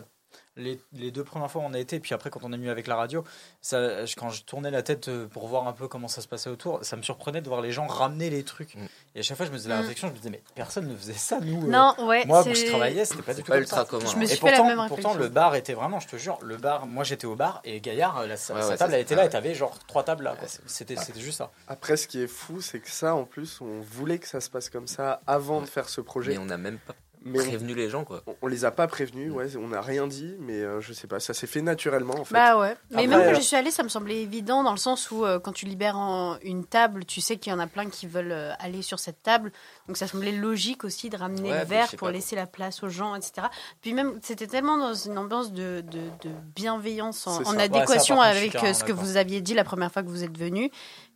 les, 0.56 0.80
les 0.94 1.12
deux 1.12 1.24
premières 1.24 1.50
fois 1.50 1.62
on 1.66 1.74
a 1.74 1.80
été, 1.80 2.00
puis 2.00 2.14
après 2.14 2.30
quand 2.30 2.40
on 2.44 2.54
est 2.54 2.58
venu 2.58 2.70
avec 2.70 2.88
la 2.88 2.96
radio, 2.96 3.24
ça, 3.62 4.06
je- 4.06 4.16
quand 4.16 4.30
je 4.30 4.44
tournais 4.44 4.72
la 4.72 4.84
tête 4.84 5.08
euh, 5.08 5.28
pour 5.28 5.48
voir 5.48 5.68
un 5.68 5.74
peu 5.74 5.88
comment 5.88 6.08
ça 6.08 6.22
se 6.22 6.28
passait 6.28 6.50
autour, 6.50 6.84
ça 6.84 6.96
me 6.96 7.02
surprenait 7.02 7.42
de 7.42 7.48
voir 7.48 7.62
les 7.62 7.72
gens 7.72 7.88
ramener 7.88 8.30
les 8.30 8.44
trucs. 8.44 8.76
Mm. 8.76 8.86
Et 9.16 9.20
à 9.20 9.22
chaque 9.24 9.38
fois 9.38 9.46
je 9.46 9.52
me 9.52 9.58
faisais 9.58 9.70
la 9.70 9.78
Mm. 9.78 9.82
réflexion, 9.82 10.08
je 10.10 10.14
me 10.14 10.18
disais 10.18 10.30
mais 10.30 10.42
personne 10.56 10.88
ne 10.88 10.96
faisait 10.96 11.14
ça 11.14 11.40
nous. 11.40 11.64
euh. 11.66 11.70
Non, 11.72 11.96
ouais. 12.08 12.26
moi 12.26 12.44
quand 12.44 12.54
je 12.54 12.66
travaillais, 12.68 13.06
c'était 13.06 13.24
pas 13.24 13.34
du 13.34 13.42
tout 13.44 13.52
pas 13.52 13.58
ultra 13.58 13.78
ça. 13.78 13.86
commun. 13.86 14.06
Je 14.10 14.16
me 14.18 14.26
suis 14.26 14.36
Et 14.36 14.40
fait 14.40 14.52
la 14.52 14.58
pourtant, 14.58 14.76
même 14.76 14.88
pourtant, 14.88 15.14
le 15.16 15.28
bar 15.30 15.56
était 15.56 15.74
vraiment, 15.74 16.00
je 16.00 16.08
te 16.08 16.16
jure, 16.18 16.38
le 16.44 16.58
bar, 16.58 16.86
moi 16.86 17.04
j'étais 17.04 17.26
au 17.26 17.36
bar 17.36 17.62
et 17.64 17.80
Gaillard, 17.82 18.26
la, 18.28 18.38
sa, 18.38 18.54
Ouais, 18.54 18.62
sa 18.62 18.68
ouais, 18.70 18.78
table 18.78 18.94
elle 18.94 19.02
était 19.02 19.16
là 19.16 19.26
et 19.26 19.30
t'avais 19.30 19.56
genre 19.56 19.78
trois 19.88 20.04
tables 20.04 20.24
là. 20.24 20.36
c'était 20.68 20.96
juste 21.18 21.38
ça. 21.40 21.52
Après, 21.68 21.98
ce 21.98 22.08
qui 22.08 22.22
est 22.22 22.28
fou, 22.28 22.62
c'est 22.62 22.80
que 22.80 22.90
ça, 22.90 23.16
en 23.16 23.24
plus, 23.26 23.60
on 23.62 23.80
voulait 23.82 24.20
que 24.20 24.28
ça 24.28 24.40
se 24.42 24.50
passe 24.50 24.70
comme 24.70 24.88
ça 24.88 25.22
avant 25.28 25.62
de 25.62 25.66
faire 25.66 25.90
ce 25.90 26.02
projet. 26.02 26.34
Mais 26.34 26.38
on 26.38 26.46
n'a 26.46 26.58
même 26.58 26.78
pas 26.78 26.94
Mais 27.26 27.40
on, 27.40 27.66
les 27.74 27.90
gens, 27.90 28.04
quoi. 28.04 28.22
on- 28.28 28.36
on 28.42 28.48
les 28.48 28.66
a 28.66 28.72
pas 28.72 28.88
prévenus, 28.88 29.32
ouais, 29.32 29.56
on 29.58 29.70
n'a 29.70 29.82
rien 29.82 30.08
dit, 30.08 30.36
mais 30.40 30.62
euh, 30.62 30.82
je 30.82 30.92
sais 30.94 31.08
pas, 31.08 31.20
ça 31.20 31.34
s'est 31.34 31.48
fait 31.48 31.62
naturellement 31.62 32.16
en 32.20 32.26
fait. 32.26 32.34
Bah 32.34 32.58
ouais. 32.60 32.76
Mais 32.92 33.04
Après, 33.04 33.08
même 33.08 33.20
euh, 33.22 33.30
quand 33.32 33.36
j'y 33.40 33.44
suis 33.46 33.56
allée, 33.56 33.72
ça 33.72 33.84
me 33.84 33.90
semblait 33.90 34.22
évident 34.22 34.64
dans 34.64 34.72
le 34.72 34.78
sens 34.78 35.10
où 35.12 35.26
euh, 35.26 35.40
quand 35.40 35.54
tu 35.54 35.66
libères 35.66 35.98
en 35.98 36.38
une 36.44 36.66
table, 36.66 37.06
tu 37.06 37.22
sais 37.22 37.38
qu'il 37.38 37.52
y 37.52 37.56
en 37.56 37.60
a 37.60 37.68
plein 37.68 37.90
qui 37.90 38.08
veulent 38.08 38.32
euh, 38.32 38.52
aller 38.60 38.82
sur 38.82 39.00
cette 39.00 39.24
table. 39.24 39.52
Donc 39.88 39.98
ça 39.98 40.08
semblait 40.08 40.32
logique 40.34 40.84
aussi 40.84 41.10
de 41.10 41.18
ramener 41.18 41.50
Ouais, 41.52 41.60
le 41.60 41.66
verre 41.66 41.90
pour 41.98 42.08
pas. 42.08 42.12
laisser 42.12 42.36
la 42.36 42.46
place 42.48 42.84
aux 42.84 42.90
gens, 42.90 43.16
etc. 43.16 43.48
Puis 43.82 43.94
même, 43.94 44.20
c'était 44.22 44.48
tellement 44.48 44.78
dans 44.78 44.94
une 44.94 45.18
ambiance 45.18 45.52
de, 45.54 45.82
de, 45.82 46.00
de 46.28 46.34
bienveillance 46.56 47.26
en. 47.28 47.42
Ouais, 47.44 47.62
adéquation 47.62 48.20
avec 48.22 48.56
euh, 48.56 48.74
ce 48.74 48.84
que 48.84 48.92
vous 48.92 49.18
aviez 49.18 49.42
dit 49.42 49.54
la 49.54 49.64
première 49.64 49.92
fois 49.92 50.04
que 50.04 50.08
vous 50.10 50.24
êtes 50.24 50.38
venu. 50.38 50.70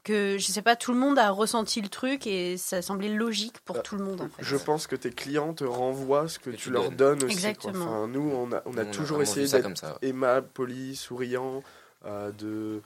Que 0.08 0.38
je 0.38 0.46
sais 0.48 0.62
pas, 0.62 0.76
tout 0.78 0.94
le 0.94 0.98
monde 1.00 1.20
a 1.20 1.30
ressenti 1.32 1.82
le 1.82 1.90
truc 1.90 2.28
et 2.28 2.56
ça 2.56 2.82
semblait 2.82 3.10
logique 3.10 3.60
pour 3.66 3.76
Bah, 3.76 3.82
tout 3.82 3.98
le 3.98 4.06
monde 4.06 4.22
en 4.22 4.30
fait. 4.30 4.42
Je 4.42 4.56
pense 4.56 4.88
que 4.88 4.96
tes 4.96 5.10
clients 5.12 5.54
te 5.54 5.66
renvoient 5.66 6.30
ce 6.30 6.40
que, 6.40 6.50
Que 6.50 6.56
tu 6.56 6.64
tu 6.64 6.70
leur 6.72 6.84
donnes. 6.92 6.96
donnes 6.96 7.24
aussi. 7.26 7.26
quoi. 7.26 7.50
Exactement. 7.50 7.86
Enfin, 7.86 8.08
nous, 8.08 8.22
on 8.34 8.52
a, 8.54 8.62
on 8.66 8.78
a 8.78 8.86
Nous, 8.86 8.92
toujours 8.94 9.22
essayé 9.22 9.48
d'être 9.48 9.98
aimable, 10.02 10.48
poli, 10.54 10.96
souriant, 10.96 11.62
euh, 12.06 12.32
de, 12.32 12.82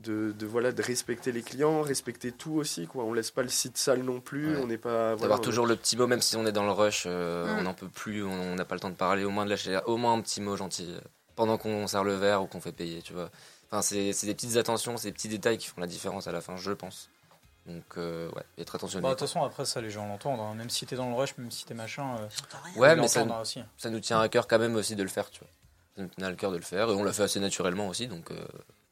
de, 0.00 0.32
de, 0.32 0.44
voilà, 0.46 0.72
de 0.72 0.82
respecter 0.82 1.30
les 1.30 1.42
clients, 1.42 1.82
respecter 1.82 2.32
tout 2.32 2.54
aussi. 2.54 2.86
Quoi. 2.88 3.04
On 3.04 3.12
laisse 3.12 3.30
pas 3.30 3.42
le 3.42 3.48
site 3.48 3.78
sale 3.78 4.02
non 4.02 4.20
plus. 4.20 4.56
Ouais. 4.56 4.60
On 4.62 4.66
n'est 4.66 4.76
pas. 4.76 5.14
voilà, 5.14 5.16
D'avoir 5.20 5.38
on- 5.38 5.42
toujours 5.42 5.66
le 5.66 5.76
petit 5.76 5.96
mot, 5.96 6.06
même 6.08 6.20
si 6.20 6.34
on 6.36 6.44
est 6.46 6.52
dans 6.52 6.64
le 6.66 6.72
rush, 6.72 7.04
euh, 7.06 7.46
Mm. 7.46 7.58
on 7.58 7.62
n'en 7.62 7.74
peut 7.74 7.88
plus, 7.88 8.24
on 8.24 8.56
n'a 8.56 8.64
pas 8.64 8.74
le 8.74 8.80
temps 8.80 8.90
de 8.90 8.96
parler, 8.96 9.24
au 9.24 9.30
moins 9.30 9.44
de 9.44 9.50
lâcher, 9.50 9.78
au 9.86 9.96
moins 9.98 10.14
un 10.14 10.20
petit 10.20 10.40
mot 10.40 10.56
gentil 10.56 10.88
euh, 10.90 11.00
pendant 11.36 11.58
qu'on 11.58 11.86
sert 11.86 12.02
le 12.02 12.14
verre 12.16 12.42
ou 12.42 12.46
qu'on 12.46 12.60
fait 12.60 12.72
payer, 12.72 13.02
tu 13.02 13.12
vois. 13.12 13.30
Enfin, 13.66 13.82
c'est 13.82 14.12
c'est 14.12 14.26
des 14.26 14.34
petites 14.34 14.56
attentions, 14.56 14.96
c'est 14.96 15.08
des 15.08 15.12
petits 15.12 15.28
détails 15.28 15.58
qui 15.58 15.66
font 15.66 15.80
la 15.80 15.86
différence 15.86 16.26
à 16.28 16.32
la 16.32 16.40
fin, 16.40 16.56
je 16.56 16.72
pense. 16.72 17.10
Donc, 17.66 17.82
euh, 17.98 18.30
ouais, 18.30 18.44
être 18.58 18.76
attentionné. 18.76 19.02
Bah, 19.02 19.08
De 19.08 19.14
toute 19.14 19.26
façon, 19.26 19.42
après 19.42 19.64
ça, 19.64 19.80
les 19.80 19.90
gens 19.90 20.06
l'entendent. 20.06 20.38
hein. 20.38 20.54
Même 20.54 20.70
si 20.70 20.86
t'es 20.86 20.94
dans 20.94 21.08
le 21.10 21.16
rush, 21.16 21.36
même 21.36 21.50
si 21.50 21.64
t'es 21.64 21.74
machin, 21.74 22.14
euh, 22.20 22.26
J'entends 22.30 22.58
rien. 22.64 22.76
ouais, 22.80 22.94
ils 22.94 23.00
mais 23.00 23.08
ça, 23.08 23.20
l'entendent, 23.24 23.42
aussi. 23.42 23.60
ça 23.76 23.90
nous 23.90 23.98
tient 23.98 24.20
à 24.20 24.28
cœur 24.28 24.46
quand 24.46 24.60
même 24.60 24.76
aussi 24.76 24.94
de 24.94 25.02
le 25.02 25.08
faire, 25.08 25.28
tu 25.30 25.40
vois. 25.40 25.48
Ça 25.96 26.02
nous 26.02 26.08
tenait 26.08 26.26
à 26.28 26.30
le 26.30 26.36
cœur 26.36 26.52
de 26.52 26.58
le 26.58 26.62
faire, 26.62 26.88
et 26.90 26.92
on 26.94 27.02
l'a 27.02 27.12
fait 27.12 27.24
assez 27.24 27.40
naturellement 27.40 27.88
aussi, 27.88 28.06
donc, 28.06 28.30
euh, 28.30 28.36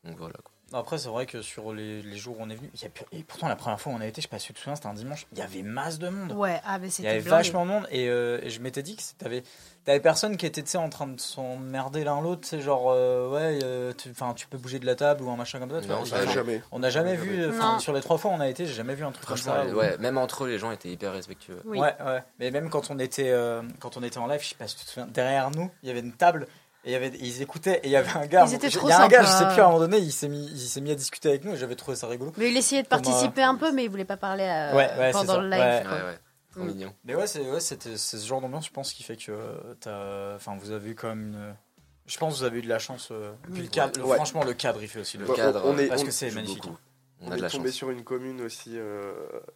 donc 0.03 0.17
voilà. 0.19 0.35
Quoi. 0.43 0.51
Après, 0.75 0.99
c'est 0.99 1.09
vrai 1.09 1.25
que 1.27 1.41
sur 1.41 1.73
les, 1.73 2.03
les 2.03 2.17
jours 2.17 2.37
où 2.39 2.43
on 2.43 2.51
est 2.51 2.55
venu, 2.57 2.69
il 2.75 2.83
y 2.83 2.87
a 2.87 2.89
plus- 2.89 3.05
et 3.13 3.23
pourtant 3.23 3.49
la 3.49 3.57
première 3.57 3.81
fois 3.81 3.93
où 3.93 3.97
on 3.97 4.01
a 4.01 4.07
été, 4.07 4.21
je 4.21 4.27
sais 4.27 4.29
pas 4.31 4.39
si 4.39 4.49
tu 4.49 4.55
te 4.55 4.59
souviens, 4.59 4.75
c'était 4.75 4.89
un 4.89 4.95
dimanche, 4.95 5.27
il 5.33 5.39
y 5.39 5.43
avait 5.43 5.63
masse 5.63 5.99
de 5.99 6.09
monde. 6.09 6.33
Ouais, 6.33 6.61
ah, 6.65 6.79
mais 6.79 6.89
Il 6.89 7.05
y 7.05 7.09
avait 7.09 7.21
blindé. 7.21 7.31
vachement 7.31 7.65
de 7.65 7.71
monde 7.71 7.87
et, 7.91 8.09
euh, 8.09 8.41
et 8.43 8.51
je 8.51 8.61
m'étais 8.61 8.83
dit 8.83 8.97
que 8.97 9.03
t'avais 9.19 9.43
t'avais 9.85 10.01
personne 10.01 10.37
qui 10.39 10.47
était 10.47 10.63
tu 10.63 10.71
sais, 10.71 10.79
en 10.79 10.89
train 10.89 11.07
de 11.07 11.21
s'emmerder 11.21 12.05
l'un 12.05 12.21
l'autre, 12.23 12.49
c'est 12.49 12.61
genre 12.63 12.91
euh, 12.91 13.31
ouais, 13.31 13.59
euh, 13.63 13.93
tu, 13.93 14.47
peux 14.49 14.57
bouger 14.57 14.79
de 14.79 14.87
la 14.87 14.95
table 14.95 15.23
ou 15.23 15.31
un 15.31 15.37
machin 15.37 15.59
comme 15.59 15.71
ça. 15.71 15.81
tu 15.83 15.89
Non, 15.89 15.99
vois. 15.99 16.07
ça, 16.07 16.17
Enfin, 16.17 16.27
Ah, 16.31 16.33
jamais. 16.33 16.63
on 16.73 16.79
n'a 16.79 16.91
jamais 16.91 17.17
Jamais. 17.17 17.49
vu, 17.51 17.53
sur 17.81 17.93
les 17.93 18.01
trois 18.01 18.17
fois 18.19 18.31
où 18.31 18.35
on 18.35 18.41
a 18.41 18.49
été, 18.49 18.67
j'ai 18.67 18.73
jamais 18.75 18.95
vu 18.95 19.05
un 19.05 19.13
truc 19.13 19.27
comme 19.27 19.37
Franchement, 19.37 19.69
ça. 19.69 19.75
ouais, 19.77 19.99
même 19.99 20.17
entre 20.19 20.45
eux, 20.45 20.49
les 20.49 20.59
gens 20.59 20.71
étaient 20.71 20.89
hyper 20.91 21.13
respectueux. 21.13 21.61
Oui. 21.67 21.79
Ouais, 21.79 21.95
ouais. 22.05 22.23
Mais 22.39 22.51
même 22.51 22.71
quand 22.71 22.91
on 22.91 22.99
était, 22.99 23.31
euh, 23.31 23.63
quand 23.79 23.97
on 23.99 24.03
était 24.03 24.19
en 24.19 24.27
live, 24.27 24.41
je 24.43 24.49
sais 24.49 24.55
pas 24.55 24.67
si 24.69 24.77
tu 24.77 24.85
te 24.87 24.91
souviens, 24.91 25.07
derrière 25.07 25.51
nous, 25.51 25.71
il 25.83 25.89
y 25.89 25.91
avait 25.91 26.01
une 26.01 26.13
table. 26.15 26.47
Et 26.87 26.91
il 26.91 26.93
y 26.93 26.97
avait, 26.97 27.13
ils 27.19 27.41
écoutaient 27.43 27.81
et 27.83 27.87
il 27.87 27.91
y 27.91 27.97
avait 27.97 28.11
un 28.17 28.27
gars. 28.27 28.45
Ils 28.47 28.55
étaient 28.55 28.69
trop 28.69 28.89
il 28.89 28.91
y 28.91 28.93
a 28.93 29.03
un 29.03 29.09
gars, 29.09 29.23
je 29.23 29.27
sais 29.29 29.47
plus, 29.47 29.61
à 29.61 29.65
un 29.65 29.69
moment 29.69 29.79
donné, 29.81 29.99
il 29.99 30.13
s'est 30.13 30.29
mis, 30.29 30.47
il 30.53 30.59
s'est 30.61 30.81
mis 30.83 30.91
à 30.91 30.95
discuter 30.95 31.31
avec 31.31 31.45
nous 31.45 31.53
et 31.53 31.57
j'avais 31.57 31.77
trouvé 31.77 31.97
ça 31.97 32.07
rigolo. 32.09 32.33
Mais 32.37 32.51
il 32.51 32.57
essayait 32.57 32.83
de 32.83 32.89
Comme, 32.89 33.01
participer 33.03 33.43
euh, 33.43 33.49
un 33.49 33.55
peu, 33.57 33.73
mais 33.73 33.85
il 33.85 33.91
voulait 33.91 34.05
pas 34.05 34.17
parler 34.19 34.45
euh, 34.45 34.75
Ouais, 34.77 34.91
ouais, 34.99 35.07
c'est 35.13 35.13
pendant 35.13 35.41
le 35.41 35.49
live. 35.49 35.61
Ouais. 35.61 35.83
quoi. 35.83 35.93
Ouais, 35.97 36.03
ouais. 36.05 36.19
Trop 36.53 36.61
Mm. 36.63 36.67
mignon. 36.67 36.95
Mais 37.05 37.15
ouais, 37.17 37.27
c'est 37.27 37.41
ouais, 37.51 37.59
c'était 37.61 37.97
c'est 37.97 38.17
ce 38.19 38.27
genre 38.27 38.41
d'ambiance, 38.41 38.67
je 38.67 38.71
pense, 38.71 38.93
qui 38.93 39.03
fait 39.03 39.17
que 39.17 39.33
euh, 39.33 39.75
t'as, 39.81 40.37
enfin, 40.37 40.57
vous 40.61 40.71
avez 40.73 40.91
eu 40.91 40.95
quand 40.95 41.09
même 41.09 41.29
une. 41.29 41.55
Je 42.07 42.19
pense 42.19 42.35
que 42.35 42.39
vous 42.41 42.45
avez 42.45 42.59
eu 42.59 42.63
de 42.63 42.69
la 42.69 42.79
chance. 42.79 43.09
euh, 43.11 43.33
et 43.49 43.53
puis 43.53 43.63
le 43.63 43.69
cadre, 43.69 43.99
le- 43.99 44.07
franchement, 44.15 44.45
le 44.45 44.53
cadre, 44.53 44.81
il 44.83 44.89
fait 44.89 45.01
aussi 45.01 45.17
le 45.17 45.27
cadre, 45.27 45.63
on 45.65 45.77
est- 45.79 45.87
parce 45.87 46.03
on- 46.03 46.05
que 46.05 46.11
c'est 46.11 46.31
magnifique. 46.33 46.63
beaucoup. 46.63 46.77
On, 47.23 47.29
On, 47.29 47.31
a 47.31 47.35
de 47.35 47.39
est 47.39 47.43
la 47.43 47.51
tombé 47.51 47.69
chance. 47.71 47.77
sur 47.77 47.91
une 47.91 48.05
commune 48.05 48.43
aussi 48.43 48.73
euh, 48.75 49.15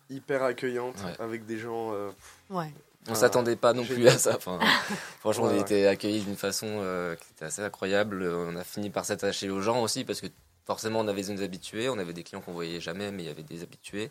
hyper 0.08 0.42
accueillante, 0.42 0.94
Ouais. 1.04 1.12
avec 1.22 1.44
des 1.44 1.58
gens. 1.58 1.92
euh, 1.92 2.08
Ouais. 2.50 2.72
On 3.08 3.14
s'attendait 3.14 3.56
pas 3.56 3.72
non 3.72 3.84
plus 3.84 4.06
à 4.08 4.18
ça. 4.18 4.36
Enfin, 4.36 4.58
franchement, 5.20 5.44
on 5.44 5.48
Ouais, 5.48 5.52
a 5.54 5.56
ouais. 5.56 5.62
été 5.62 5.86
accueillis 5.86 6.20
d'une 6.20 6.36
façon 6.36 6.66
euh, 6.68 7.16
qui 7.16 7.26
était 7.32 7.44
assez 7.46 7.62
incroyable. 7.62 8.22
On 8.22 8.54
a 8.56 8.64
fini 8.64 8.90
par 8.90 9.04
s'attacher 9.04 9.50
aux 9.50 9.60
gens 9.60 9.82
aussi 9.82 10.04
parce 10.04 10.20
que 10.20 10.26
forcément, 10.66 11.00
on 11.00 11.08
avait 11.08 11.22
des 11.22 11.42
habitués, 11.42 11.88
on 11.88 11.98
avait 11.98 12.12
des 12.12 12.22
clients 12.22 12.42
qu'on 12.42 12.52
voyait 12.52 12.80
jamais, 12.80 13.10
mais 13.10 13.22
il 13.22 13.26
y 13.26 13.30
avait 13.30 13.42
des 13.42 13.62
habitués. 13.62 14.10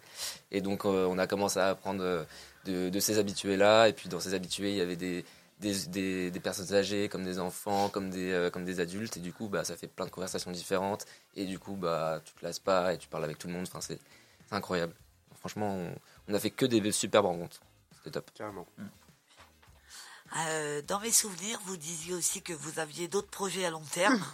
Et 0.52 0.62
donc, 0.62 0.86
euh, 0.86 1.06
on 1.08 1.18
a 1.20 1.28
commencé 1.28 1.60
à 1.60 1.70
apprendre 1.70 2.02
euh, 2.04 2.24
de, 2.66 2.90
de 2.90 3.00
ces 3.00 3.20
habitués-là. 3.20 3.88
Et 3.90 3.94
puis, 3.94 4.10
dans 4.10 4.20
ces 4.20 4.34
habitués, 4.34 4.72
il 4.72 4.78
y 4.78 4.82
avait 4.82 4.96
des, 4.96 5.24
des, 5.60 5.76
des, 5.88 6.32
des 6.32 6.40
personnes 6.40 6.74
âgées, 6.74 7.10
comme 7.10 7.24
des 7.24 7.38
enfants, 7.40 7.90
comme 7.90 8.10
des, 8.10 8.32
euh, 8.32 8.50
comme 8.50 8.66
des 8.66 8.80
adultes. 8.80 9.18
Et 9.18 9.20
du 9.20 9.32
coup, 9.34 9.48
bah, 9.48 9.64
ça 9.64 9.76
fait 9.78 9.86
plein 9.88 10.06
de 10.08 10.12
conversations 10.12 10.50
différentes. 10.50 11.06
Et 11.36 11.46
du 11.46 11.60
coup, 11.60 11.76
bah, 11.76 12.22
tu 12.26 12.34
te 12.34 12.44
lasses 12.44 12.58
pas 12.60 12.94
et 12.94 12.98
tu 12.98 13.08
parles 13.08 13.26
avec 13.26 13.38
tout 13.38 13.46
le 13.48 13.54
monde. 13.54 13.66
Enfin, 13.68 13.82
c'est 13.82 14.00
c'est 14.50 14.56
incroyable. 14.56 14.94
Franchement, 15.40 15.76
on, 15.76 15.92
on 16.30 16.34
a 16.34 16.40
fait 16.40 16.50
que 16.50 16.66
des 16.66 16.92
superbes 16.92 17.26
rencontres. 17.28 17.60
Top. 18.12 18.32
carrément. 18.34 18.68
Euh, 20.38 20.82
dans 20.82 21.00
mes 21.00 21.12
souvenirs, 21.12 21.60
vous 21.66 21.78
disiez 21.78 22.14
aussi 22.14 22.42
que 22.42 22.54
vous 22.54 22.80
aviez 22.80 23.08
d'autres 23.08 23.30
projets 23.30 23.66
à 23.66 23.70
long 23.72 23.84
terme. 23.92 24.20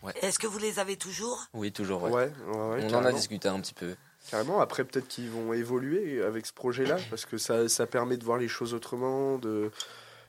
Ouais. 0.00 0.12
Est-ce 0.22 0.38
que 0.38 0.46
vous 0.46 0.58
les 0.60 0.78
avez 0.78 0.96
toujours? 0.96 1.46
Oui, 1.54 1.72
toujours. 1.72 2.04
Ouais, 2.04 2.12
ouais. 2.12 2.32
ouais, 2.46 2.56
ouais, 2.76 2.84
on 2.88 2.94
en 2.94 3.04
a 3.04 3.10
discuté 3.10 3.48
un 3.48 3.58
petit 3.60 3.74
peu. 3.74 3.96
Carrément. 4.30 4.60
Après, 4.60 4.84
peut-être 4.84 5.08
qu'ils 5.08 5.28
vont 5.28 5.52
évoluer 5.52 6.22
avec 6.22 6.46
ce 6.46 6.52
projet-là, 6.52 6.98
parce 7.10 7.24
que 7.26 7.36
ça, 7.36 7.68
ça 7.68 7.84
permet 7.88 8.16
de 8.16 8.24
voir 8.24 8.38
les 8.38 8.46
choses 8.46 8.74
autrement, 8.74 9.38
de, 9.38 9.72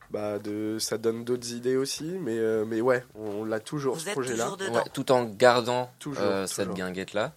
bah, 0.10 0.40
de, 0.40 0.78
ça 0.80 0.98
donne 0.98 1.24
d'autres 1.24 1.52
idées 1.52 1.76
aussi. 1.76 2.06
Mais, 2.06 2.36
euh, 2.40 2.66
mais 2.66 2.82
ouais, 2.82 3.06
on, 3.14 3.46
l'a 3.46 3.60
toujours 3.60 3.94
Vous 3.94 4.00
ce 4.00 4.08
êtes 4.08 4.14
projet-là. 4.14 4.46
toujours 4.46 4.58
dedans 4.58 4.74
Ouais, 4.74 4.90
tout 4.92 5.12
en 5.12 5.26
gardant 5.26 5.92
Toujours, 6.00 6.24
euh, 6.26 6.48
cette 6.48 6.70
toujours. 6.70 6.74
guinguette 6.76 7.14
là. 7.14 7.36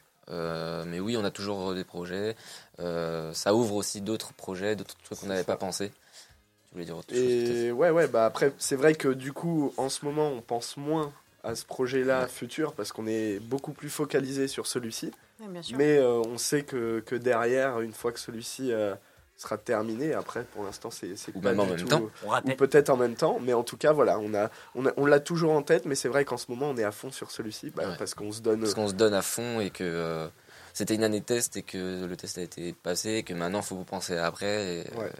mais 0.86 1.00
oui, 1.00 1.18
on 1.18 1.24
a 1.26 1.30
toujours 1.30 1.74
des 1.74 1.84
projets. 1.84 2.34
Euh, 2.82 3.32
ça 3.32 3.54
ouvre 3.54 3.74
aussi 3.76 4.00
d'autres 4.00 4.32
projets, 4.32 4.76
d'autres 4.76 4.96
trucs 5.04 5.18
qu'on 5.20 5.26
n'avait 5.26 5.44
pas 5.44 5.56
pensé. 5.56 5.88
Tu 5.90 6.72
voulais 6.74 6.84
dire 6.84 6.96
autre 6.96 7.10
chose 7.14 7.18
Et 7.18 7.70
ouais, 7.72 7.90
ouais, 7.90 8.06
bah 8.08 8.24
après, 8.26 8.52
c'est 8.58 8.76
vrai 8.76 8.94
que 8.94 9.08
du 9.08 9.32
coup, 9.32 9.72
en 9.76 9.88
ce 9.88 10.04
moment, 10.04 10.28
on 10.30 10.40
pense 10.40 10.76
moins 10.76 11.12
à 11.44 11.54
ce 11.54 11.64
projet-là 11.64 12.22
Ouais. 12.22 12.28
futur 12.28 12.72
parce 12.72 12.92
qu'on 12.92 13.06
est 13.06 13.40
beaucoup 13.40 13.72
plus 13.72 13.90
focalisé 13.90 14.48
sur 14.48 14.66
celui-ci. 14.66 15.12
Ouais. 15.40 15.60
Mais 15.76 15.98
euh, 15.98 16.20
on 16.26 16.38
sait 16.38 16.62
que, 16.62 17.00
que 17.00 17.14
derrière, 17.16 17.80
une 17.80 17.92
fois 17.92 18.12
que 18.12 18.20
celui-ci 18.20 18.72
euh, 18.72 18.94
sera 19.36 19.58
terminé, 19.58 20.14
après, 20.14 20.44
pour 20.44 20.62
l'instant, 20.64 20.90
c'est 20.92 21.16
c'est 21.16 21.34
Ou 21.36 21.40
pas 21.40 21.50
même 21.50 21.60
en 21.60 21.66
même 21.66 21.76
tout- 21.76 21.88
temps. 21.88 22.02
Ou 22.24 22.50
peut-être 22.56 22.90
en 22.90 22.96
même 22.96 23.16
temps, 23.16 23.38
mais 23.42 23.52
en 23.52 23.64
tout 23.64 23.76
cas, 23.76 23.92
voilà, 23.92 24.18
on 24.20 24.32
a, 24.34 24.50
on 24.76 24.86
a- 24.86 24.92
on 24.96 25.04
l'a 25.04 25.18
toujours 25.20 25.52
en 25.52 25.62
tête, 25.62 25.84
mais 25.84 25.96
c'est 25.96 26.08
vrai 26.08 26.24
qu'en 26.24 26.36
ce 26.36 26.46
moment, 26.48 26.70
on 26.70 26.76
est 26.76 26.84
à 26.84 26.92
fond 26.92 27.10
sur 27.10 27.30
celui-ci 27.32 27.70
bah, 27.70 27.88
Ouais. 27.88 27.94
parce 27.98 28.14
qu'on 28.14 28.30
se 28.32 28.40
donne. 28.40 28.60
Parce 28.60 28.74
qu'on 28.74 28.88
se 28.88 28.94
donne 28.94 29.14
à 29.14 29.22
fond 29.22 29.60
et 29.60 29.70
que 29.70 29.82
euh, 29.84 30.28
c'était 30.72 30.94
une 30.94 31.04
année 31.04 31.20
de 31.20 31.24
test 31.24 31.56
et 31.56 31.62
que 31.62 32.04
le 32.06 32.16
test 32.16 32.38
a 32.38 32.42
été 32.42 32.72
passé 32.72 33.10
et 33.10 33.22
que 33.22 33.34
maintenant, 33.34 33.60
il 33.60 33.64
faut 33.66 33.76
vous 33.76 33.84
penser 33.84 34.16
à 34.16 34.26
après. 34.26 34.46
Et, 34.78 34.84
Ouais. 34.96 35.10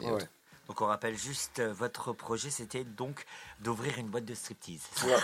et 0.00 0.04
Ouais. 0.06 0.12
autres. 0.12 0.26
donc 0.68 0.80
on 0.82 0.86
rappelle 0.86 1.16
juste 1.18 1.58
euh, 1.58 1.72
votre 1.72 2.12
projet, 2.12 2.48
c'était 2.50 2.84
donc 2.84 3.24
d'ouvrir 3.60 3.98
une 3.98 4.06
boîte 4.08 4.24
de 4.24 4.34
striptease. 4.34 4.80
Ouais. 5.04 5.14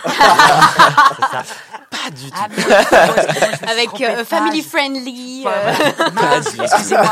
C'est 1.15 1.25
ça 1.31 1.43
Pas 1.89 2.11
du 2.11 2.29
tout. 2.29 3.67
Avec 3.67 4.01
euh, 4.01 4.23
family 4.25 4.61
friendly. 4.61 5.45
euh, 5.47 5.73
Excusez-moi, 6.63 7.11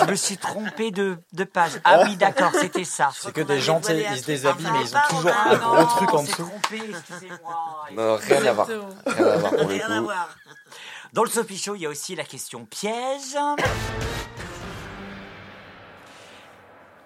je 0.00 0.10
me 0.10 0.14
suis 0.16 0.36
trompé 0.36 0.90
de, 0.90 1.18
de 1.32 1.44
page. 1.44 1.72
Ah 1.84 2.02
oui, 2.04 2.16
d'accord, 2.16 2.52
c'était 2.58 2.84
ça. 2.84 3.10
C'est 3.14 3.32
que 3.32 3.40
des 3.42 3.60
gens, 3.60 3.80
ils 3.88 4.18
se 4.18 4.24
déshabillent, 4.26 4.70
mais 4.72 4.82
ils 4.84 4.96
ont 4.96 5.00
toujours 5.10 5.30
un 5.36 5.56
gros 5.56 5.84
truc 5.84 6.14
en 6.14 6.22
dessous. 6.22 6.34
trompé, 6.48 6.82
excusez-moi. 6.90 7.86
Non, 7.92 8.16
rien 8.16 8.44
à 8.46 8.52
voir. 8.52 8.66
Rien 9.06 9.26
à 9.26 9.36
voir 9.38 9.50
pour 9.56 9.68
le 9.68 9.74
Rien 9.74 9.90
à 9.90 10.00
coup. 10.00 10.10
Dans 11.12 11.24
le 11.24 11.30
Sophie 11.30 11.58
Show, 11.58 11.74
il 11.74 11.82
y 11.82 11.86
a 11.86 11.88
aussi 11.88 12.14
la 12.14 12.24
question 12.24 12.64
piège. 12.66 13.36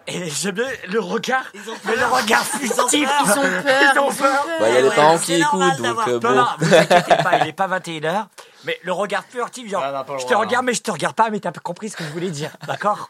Et 0.06 0.28
j'aime 0.28 0.56
bien 0.56 0.68
le 0.88 0.98
regard, 0.98 1.44
Ils 1.54 1.70
ont 1.70 1.74
mais 1.84 1.94
le 1.94 2.04
regard 2.06 2.44
Ils 2.60 2.68
ont 2.72 2.88
furtif. 2.88 3.06
peur. 3.08 3.22
Ils 3.24 3.30
ont 3.30 3.62
peur. 3.62 3.92
Ils 3.94 3.98
ont 4.00 4.12
peur. 4.12 4.46
Bah, 4.58 4.68
il 4.68 4.74
y 4.74 4.78
a 4.78 4.80
les 4.80 4.90
parents 4.90 5.18
qui 5.18 5.34
écoutent, 5.34 5.76
donc 5.76 6.08
euh, 6.08 6.18
bon. 6.18 6.30
non, 6.32 6.46
vous 6.58 6.74
inquiétez 6.74 7.16
pas, 7.22 7.38
il 7.38 7.46
est 7.48 7.52
pas 7.52 7.68
21h. 7.68 8.26
Mais 8.64 8.78
le 8.82 8.92
regard 8.92 9.24
furtif, 9.24 9.70
genre, 9.70 9.82
Ah, 9.84 9.92
non, 9.92 10.04
pas 10.04 10.14
le 10.14 10.18
je 10.18 10.24
te 10.24 10.32
droit, 10.32 10.44
regarde, 10.44 10.64
mais 10.66 10.74
je 10.74 10.82
te 10.82 10.90
regarde 10.90 11.14
pas, 11.14 11.30
mais 11.30 11.38
t'as 11.38 11.52
compris 11.52 11.90
ce 11.90 11.96
que 11.96 12.02
je 12.04 12.10
voulais 12.10 12.30
dire, 12.30 12.50
d'accord? 12.66 13.08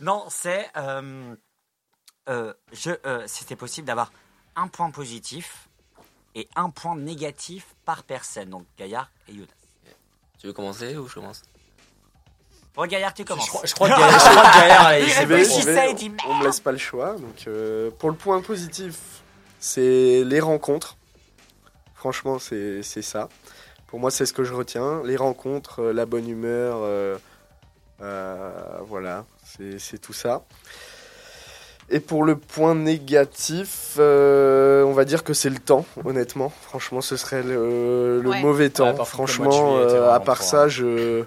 Non, 0.00 0.24
c'est. 0.30 0.68
euh, 0.76 1.36
euh, 2.28 2.52
je, 2.72 2.90
euh, 3.06 3.22
c'était 3.26 3.56
possible 3.56 3.86
d'avoir 3.86 4.10
un 4.56 4.66
point 4.66 4.90
positif 4.90 5.68
et 6.34 6.48
un 6.56 6.70
point 6.70 6.96
négatif 6.96 7.66
par 7.84 8.02
personne. 8.02 8.50
Donc 8.50 8.66
Gaillard 8.78 9.10
et 9.28 9.32
Younes. 9.32 9.46
Tu 10.42 10.48
veux 10.48 10.52
commencer 10.52 10.96
ou 10.96 11.06
je 11.06 11.14
commence? 11.14 11.40
Bon, 12.74 12.84
Gaillard, 12.84 13.14
tu 13.14 13.24
commences. 13.24 13.46
Je 13.46 13.50
crois, 13.52 13.62
je 13.64 13.74
crois 13.74 13.88
que 13.88 13.94
Gaillard, 13.94 14.18
je 14.18 14.28
crois 14.28 14.42
que 14.42 14.58
Gaillard, 14.58 14.86
allez, 14.86 15.90
Il 15.90 15.94
dit 15.94 16.08
merde. 16.08 16.20
on 16.28 16.34
me 16.34 16.44
laisse 16.44 16.58
pas 16.58 16.72
le 16.72 16.78
choix. 16.78 17.12
Donc, 17.12 17.44
euh, 17.46 17.92
pour 17.96 18.10
le 18.10 18.16
point 18.16 18.40
positif, 18.42 19.22
c'est 19.60 20.24
les 20.24 20.40
rencontres. 20.40 20.96
Franchement, 21.94 22.40
c'est 22.40 22.82
c'est 22.82 23.02
ça. 23.02 23.28
Pour 23.86 24.00
moi, 24.00 24.10
c'est 24.10 24.26
ce 24.26 24.32
que 24.32 24.42
je 24.42 24.52
retiens. 24.52 25.04
Les 25.04 25.14
rencontres, 25.14 25.78
euh, 25.80 25.92
la 25.92 26.06
bonne 26.06 26.28
humeur, 26.28 26.78
euh, 26.80 27.16
euh, 28.00 28.78
voilà, 28.88 29.26
c'est 29.44 29.78
c'est 29.78 29.98
tout 29.98 30.12
ça. 30.12 30.44
Et 31.94 32.00
pour 32.00 32.24
le 32.24 32.36
point 32.36 32.74
négatif, 32.74 33.96
euh, 33.98 34.82
on 34.84 34.92
va 34.94 35.04
dire 35.04 35.24
que 35.24 35.34
c'est 35.34 35.50
le 35.50 35.58
temps, 35.58 35.84
honnêtement. 36.06 36.50
Franchement, 36.62 37.02
ce 37.02 37.18
serait 37.18 37.42
le, 37.42 38.22
le 38.22 38.30
Ouais. 38.30 38.40
mauvais 38.40 38.70
temps. 38.70 38.94
Ouais, 38.96 39.04
Franchement, 39.04 39.76
euh, 39.76 40.10
à 40.10 40.18
part 40.20 40.42
ça, 40.42 40.68
je 40.68 41.22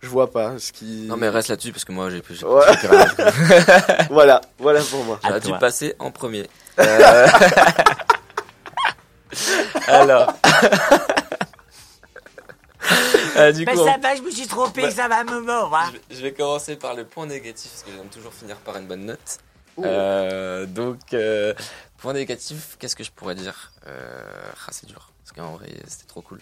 je 0.00 0.08
vois 0.08 0.30
pas 0.30 0.54
ce 0.58 0.72
qui. 0.72 1.04
Non, 1.06 1.18
mais 1.18 1.28
reste 1.28 1.48
là-dessus 1.48 1.70
parce 1.72 1.84
que 1.84 1.92
moi, 1.92 2.08
j'ai 2.08 2.22
plus. 2.22 2.42
Ouais. 2.44 2.60
Voilà, 4.10 4.40
voilà 4.58 4.80
pour 4.80 5.04
moi. 5.04 5.20
J'aurais 5.22 5.40
dû 5.40 5.52
passer 5.60 5.94
en 5.98 6.10
premier. 6.10 6.48
Euh, 6.80 7.26
Alors. 9.88 10.32
Euh, 13.36 13.52
du 13.52 13.66
Mais 13.66 13.74
coup, 13.74 13.84
ça 13.84 13.96
va, 14.02 14.14
je 14.16 14.22
me 14.22 14.30
suis 14.30 14.46
trompé, 14.46 14.82
Bah, 14.82 14.90
ça 14.90 15.08
va 15.08 15.24
me 15.24 15.40
mordre. 15.40 15.76
hein. 15.76 15.92
je 16.10 16.22
vais 16.22 16.32
commencer 16.32 16.76
par 16.76 16.94
le 16.94 17.04
point 17.04 17.26
négatif 17.26 17.70
parce 17.70 17.82
que 17.82 17.90
j'aime 17.96 18.08
toujours 18.08 18.32
finir 18.32 18.56
par 18.56 18.76
une 18.78 18.86
bonne 18.86 19.04
note. 19.04 19.38
Euh, 19.84 20.66
donc, 20.66 20.98
euh, 21.12 21.52
point 21.98 22.12
négatif, 22.12 22.76
qu'est-ce 22.78 22.96
que 22.96 23.04
je 23.04 23.10
pourrais 23.10 23.34
dire? 23.34 23.72
Euh, 23.86 24.20
ah, 24.66 24.70
C'est 24.72 24.86
dur 24.86 25.10
parce 25.22 25.32
qu'en 25.32 25.56
vrai, 25.56 25.68
c'était 25.86 26.06
trop 26.06 26.22
cool. 26.22 26.40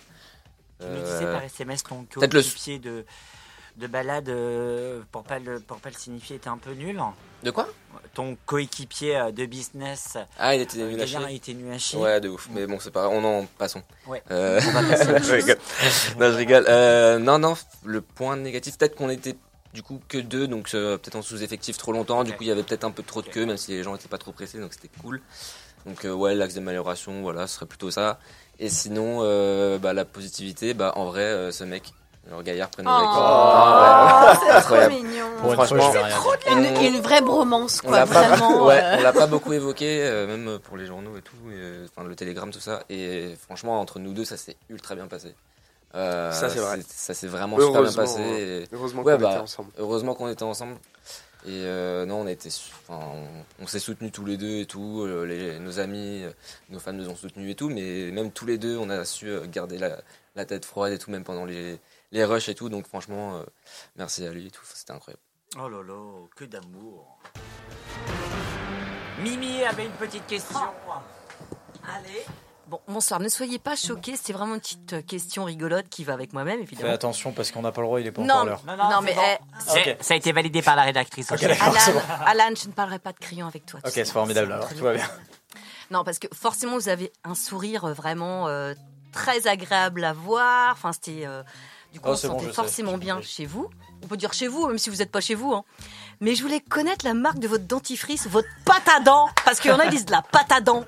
Tu 0.80 0.86
me 0.86 1.00
disais 1.04 1.24
par 1.24 1.42
SMS 1.42 1.82
ton 1.82 2.04
peut-être 2.04 2.34
le- 2.34 2.40
coéquipier 2.42 2.78
de, 2.78 3.04
de 3.76 3.86
balade, 3.86 4.30
pour 5.10 5.22
pas 5.24 5.38
le, 5.38 5.60
pour 5.60 5.78
pas 5.78 5.88
le 5.90 5.94
signifier, 5.96 6.36
était 6.36 6.48
un 6.48 6.58
peu 6.58 6.72
nul. 6.72 7.00
De 7.42 7.50
quoi? 7.50 7.68
Ton 8.12 8.36
coéquipier 8.46 9.30
de 9.32 9.46
business, 9.46 10.16
Ah, 10.38 10.54
il 10.54 10.62
était 10.62 10.78
nul 10.78 11.00
à 11.00 11.06
chier. 11.06 11.18
il 11.30 11.36
était 11.36 11.54
nul 11.54 11.72
à 11.72 11.78
chier. 11.78 11.98
Ouais, 11.98 12.20
de 12.20 12.28
ouf. 12.28 12.48
Mais 12.52 12.66
bon, 12.66 12.78
c'est 12.80 12.90
pas 12.90 13.02
grave. 13.04 13.12
On 13.14 13.24
en 13.24 13.46
passons. 13.58 13.82
Ouais. 14.06 14.22
Euh, 14.30 14.60
On 14.68 14.70
va 14.72 14.82
passer. 14.82 15.06
Non, 16.18 16.30
je 16.30 16.36
rigole. 16.36 16.64
Euh, 16.68 17.18
non, 17.18 17.38
non, 17.38 17.54
le 17.84 18.00
point 18.00 18.36
négatif, 18.36 18.76
peut-être 18.78 18.94
qu'on 18.96 19.10
était 19.10 19.36
du 19.74 19.82
coup 19.82 20.00
que 20.08 20.16
deux, 20.16 20.46
donc 20.46 20.70
euh, 20.72 20.96
peut-être 20.96 21.16
en 21.16 21.22
sous-effectif 21.22 21.76
trop 21.76 21.92
longtemps. 21.92 22.24
Du 22.24 22.32
coup, 22.32 22.42
il 22.42 22.46
y 22.46 22.50
avait 22.50 22.62
peut-être 22.62 22.84
un 22.84 22.90
peu 22.90 23.02
trop 23.02 23.20
de 23.20 23.28
queue, 23.28 23.44
même 23.44 23.58
si 23.58 23.72
les 23.72 23.82
gens 23.82 23.94
étaient 23.94 24.08
pas 24.08 24.18
trop 24.18 24.32
pressés, 24.32 24.58
donc 24.58 24.72
c'était 24.72 24.88
cool. 25.02 25.20
Donc, 25.84 26.06
euh, 26.06 26.12
ouais, 26.12 26.34
l'axe 26.34 26.54
d'amélioration, 26.54 27.20
voilà, 27.20 27.46
ce 27.46 27.56
serait 27.56 27.66
plutôt 27.66 27.90
ça. 27.90 28.18
Et 28.58 28.70
sinon, 28.70 29.18
euh, 29.22 29.78
bah, 29.78 29.92
la 29.92 30.04
positivité, 30.06 30.72
bah, 30.72 30.92
en 30.96 31.06
vrai, 31.06 31.22
euh, 31.22 31.50
ce 31.50 31.64
mec, 31.64 31.92
alors 32.26 32.42
Gaillard, 32.42 32.70
prénom 32.70 32.90
Oh, 32.90 32.94
avec. 32.94 34.40
Ouais. 34.40 34.52
c'est 34.56 34.62
trop 34.62 34.88
mignon. 34.88 35.26
Pour 35.40 35.50
une 35.50 35.56
fois, 35.56 35.66
Franchement, 35.66 35.90
vais 35.90 36.02
rien 36.02 36.20
dire. 36.72 36.80
Une, 36.86 36.94
une 36.94 37.00
vraie 37.02 37.20
bromance, 37.20 37.80
On 37.84 37.88
quoi, 37.88 37.98
l'a 37.98 38.06
pas, 38.06 38.28
vraiment. 38.28 38.64
ouais, 38.66 38.80
euh, 38.82 38.96
on 38.98 39.02
l'a 39.02 39.12
pas 39.12 39.26
beaucoup 39.26 39.52
évoqué, 39.52 40.02
euh, 40.04 40.26
même 40.26 40.58
pour 40.60 40.76
les 40.76 40.86
journaux 40.86 41.16
et 41.18 41.22
tout, 41.22 41.36
et, 41.50 41.54
euh, 41.56 41.86
enfin 41.94 42.06
le 42.08 42.14
télégramme, 42.14 42.50
tout 42.50 42.60
ça. 42.60 42.82
Et 42.88 43.34
franchement, 43.44 43.78
entre 43.80 43.98
nous 43.98 44.14
deux, 44.14 44.24
ça 44.24 44.36
s'est 44.36 44.56
ultra 44.70 44.94
bien 44.94 45.06
passé. 45.06 45.34
Euh, 45.94 46.32
Ça, 46.32 46.48
c'est 46.50 46.58
vrai. 46.58 46.80
Ça 46.88 47.14
s'est 47.14 47.28
vraiment 47.28 47.58
super 47.58 47.82
bien 47.82 47.92
passé. 47.92 48.20
et- 48.20 48.68
Heureusement 48.74 49.02
Ouais, 49.02 49.14
qu'on 49.14 49.20
bah, 49.22 49.30
était 49.32 49.40
ensemble. 49.40 49.70
Heureusement 49.78 50.14
qu'on 50.14 50.28
était 50.28 50.42
ensemble. 50.42 50.74
Et 51.46 51.62
euh, 51.66 52.06
non, 52.06 52.22
on 52.22 52.26
enfin, 52.26 53.04
on, 53.12 53.26
on 53.62 53.66
s'est 53.66 53.78
soutenus 53.78 54.10
tous 54.12 54.24
les 54.24 54.36
deux 54.36 54.60
et 54.60 54.66
tout. 54.66 55.02
euh, 55.02 55.24
les- 55.24 55.58
nos 55.60 55.78
amis, 55.78 56.24
nos 56.70 56.78
femmes 56.78 56.96
nous 56.96 57.08
ont 57.08 57.16
soutenus 57.16 57.50
et 57.52 57.54
tout. 57.54 57.68
Mais 57.68 58.10
même 58.10 58.32
tous 58.32 58.46
les 58.46 58.58
deux, 58.58 58.76
on 58.78 58.88
a 58.90 59.04
su 59.04 59.30
garder 59.48 59.78
la, 59.78 59.98
la 60.36 60.44
tête 60.46 60.64
froide 60.64 60.92
et 60.94 60.98
tout, 60.98 61.10
même 61.10 61.22
pendant 61.24 61.44
les, 61.44 61.78
les 62.12 62.24
rushs 62.24 62.48
et 62.48 62.54
tout. 62.54 62.68
Donc 62.70 62.86
franchement, 62.88 63.36
euh, 63.36 63.42
merci 63.96 64.26
à 64.26 64.30
lui 64.32 64.46
et 64.46 64.50
tout. 64.50 64.64
C'était 64.72 64.92
incroyable. 64.92 65.22
Oh 65.62 65.68
là 65.68 65.82
là, 65.86 66.26
que 66.34 66.44
d'amour. 66.44 67.18
Mimi 69.22 69.62
avait 69.62 69.84
une 69.86 69.92
petite 69.92 70.26
question. 70.26 70.58
Allez. 71.86 72.24
Bon, 72.68 72.80
bonsoir, 72.88 73.20
ne 73.20 73.28
soyez 73.28 73.58
pas 73.58 73.76
choqués, 73.76 74.16
c'était 74.16 74.32
vraiment 74.32 74.54
une 74.54 74.60
petite 74.60 74.94
euh, 74.94 75.02
question 75.02 75.44
rigolote 75.44 75.86
qui 75.90 76.02
va 76.02 76.14
avec 76.14 76.32
moi-même, 76.32 76.56
Fais 76.58 76.62
évidemment. 76.62 76.92
attention 76.94 77.32
parce 77.32 77.50
qu'on 77.50 77.60
n'a 77.60 77.72
pas 77.72 77.82
le 77.82 77.86
droit, 77.86 78.00
il 78.00 78.06
est 78.06 78.12
pas 78.12 78.22
Non, 78.22 78.34
encore 78.34 78.44
l'heure. 78.46 78.62
Non, 78.66 78.76
non, 78.76 79.00
mais 79.02 79.12
bon. 79.14 79.20
eh. 79.76 79.96
Ça 80.00 80.14
a 80.14 80.16
été 80.16 80.32
validé 80.32 80.62
par 80.62 80.74
la 80.74 80.82
rédactrice. 80.82 81.30
Ok, 81.30 81.34
aussi. 81.36 81.46
d'accord, 81.46 81.74
c'est 81.78 81.90
Alan, 81.90 82.00
bon. 82.00 82.24
Alan, 82.26 82.50
je 82.54 82.68
ne 82.68 82.72
parlerai 82.72 82.98
pas 82.98 83.12
de 83.12 83.18
crayon 83.18 83.46
avec 83.46 83.66
toi. 83.66 83.80
Ok, 83.84 83.92
c'est 83.92 84.04
formidable 84.06 84.50
alors, 84.52 84.68
tout 84.70 84.82
va 84.82 84.94
bien. 84.94 85.06
Non, 85.90 86.04
parce 86.04 86.18
que 86.18 86.26
forcément, 86.32 86.74
vous 86.76 86.88
avez 86.88 87.12
un 87.22 87.34
sourire 87.34 87.84
euh, 87.84 87.92
vraiment 87.92 88.48
euh, 88.48 88.72
très 89.12 89.46
agréable 89.46 90.02
à 90.02 90.14
voir. 90.14 90.72
Enfin, 90.72 90.92
c'était. 90.92 91.26
euh, 91.26 91.42
du 91.92 92.00
coup, 92.00 92.08
Oh, 92.08 92.12
on 92.12 92.16
se 92.16 92.26
bon, 92.26 92.32
sentait 92.34 92.46
sais. 92.46 92.52
forcément 92.54 92.96
bien 92.96 93.20
chez 93.20 93.44
vous. 93.44 93.68
On 94.02 94.06
peut 94.06 94.16
dire 94.16 94.32
chez 94.32 94.48
vous, 94.48 94.66
même 94.68 94.78
si 94.78 94.88
vous 94.88 94.96
n'êtes 94.96 95.12
pas 95.12 95.20
chez 95.20 95.34
vous. 95.34 95.52
hein. 95.52 95.64
Mais 96.20 96.34
je 96.34 96.42
voulais 96.42 96.60
connaître 96.60 97.04
la 97.04 97.12
marque 97.14 97.38
de 97.38 97.46
votre 97.46 97.64
dentifrice, 97.64 98.26
votre 98.26 98.48
pâte 98.64 98.88
à 98.96 99.00
dents. 99.00 99.28
Parce 99.44 99.60
qu'il 99.60 99.70
y 99.70 99.74
en 99.74 99.78
a 99.78 99.84
qui 99.84 99.90
disent 99.90 100.06
de 100.06 100.12
la 100.12 100.22
pâte 100.22 100.50
à 100.50 100.60
dents. 100.62 100.84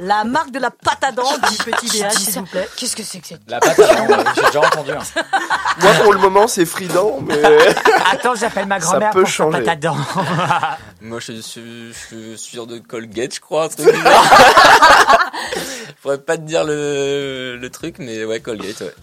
La 0.00 0.24
marque 0.24 0.50
de 0.50 0.58
la 0.58 0.72
pâte 0.72 1.04
à 1.04 1.12
dents 1.12 1.22
du 1.22 1.56
petit 1.70 1.86
dit 1.88 2.02
s'il 2.16 2.40
vous 2.40 2.46
plaît. 2.46 2.68
Qu'est-ce 2.76 2.96
que 2.96 3.04
c'est 3.04 3.20
que 3.20 3.28
c'est 3.28 3.38
La 3.46 3.60
pâte 3.60 3.78
à 3.78 3.94
dents, 3.94 4.06
ouais, 4.08 4.24
j'ai 4.34 4.42
déjà 4.42 4.60
entendu. 4.60 4.90
hein. 4.90 4.98
Moi, 5.80 5.92
pour 6.02 6.12
le 6.12 6.18
moment, 6.18 6.48
c'est 6.48 6.66
Fridan, 6.66 7.20
mais 7.20 7.40
Attends, 8.10 8.34
j'appelle 8.34 8.66
ma 8.66 8.80
grand-mère 8.80 9.10
peut 9.12 9.20
pour 9.20 9.28
sa 9.28 9.34
changer. 9.34 9.58
pâte 9.62 9.68
à 9.68 9.76
dents. 9.76 9.96
Moi, 11.00 11.20
je 11.20 11.34
suis, 11.40 11.92
je 11.92 11.92
suis 11.92 12.38
sûr 12.38 12.66
de 12.66 12.78
Colgate, 12.78 13.36
je 13.36 13.40
crois. 13.40 13.66
un 13.66 13.68
truc 13.68 13.86
du 13.94 14.00
genre. 14.02 14.24
Je 15.54 15.92
pourrais 16.02 16.18
pas 16.18 16.38
te 16.38 16.42
dire 16.42 16.64
le, 16.64 17.56
le 17.56 17.70
truc, 17.70 17.96
mais 18.00 18.24
ouais, 18.24 18.40
Colgate, 18.40 18.80
ouais. 18.80 18.94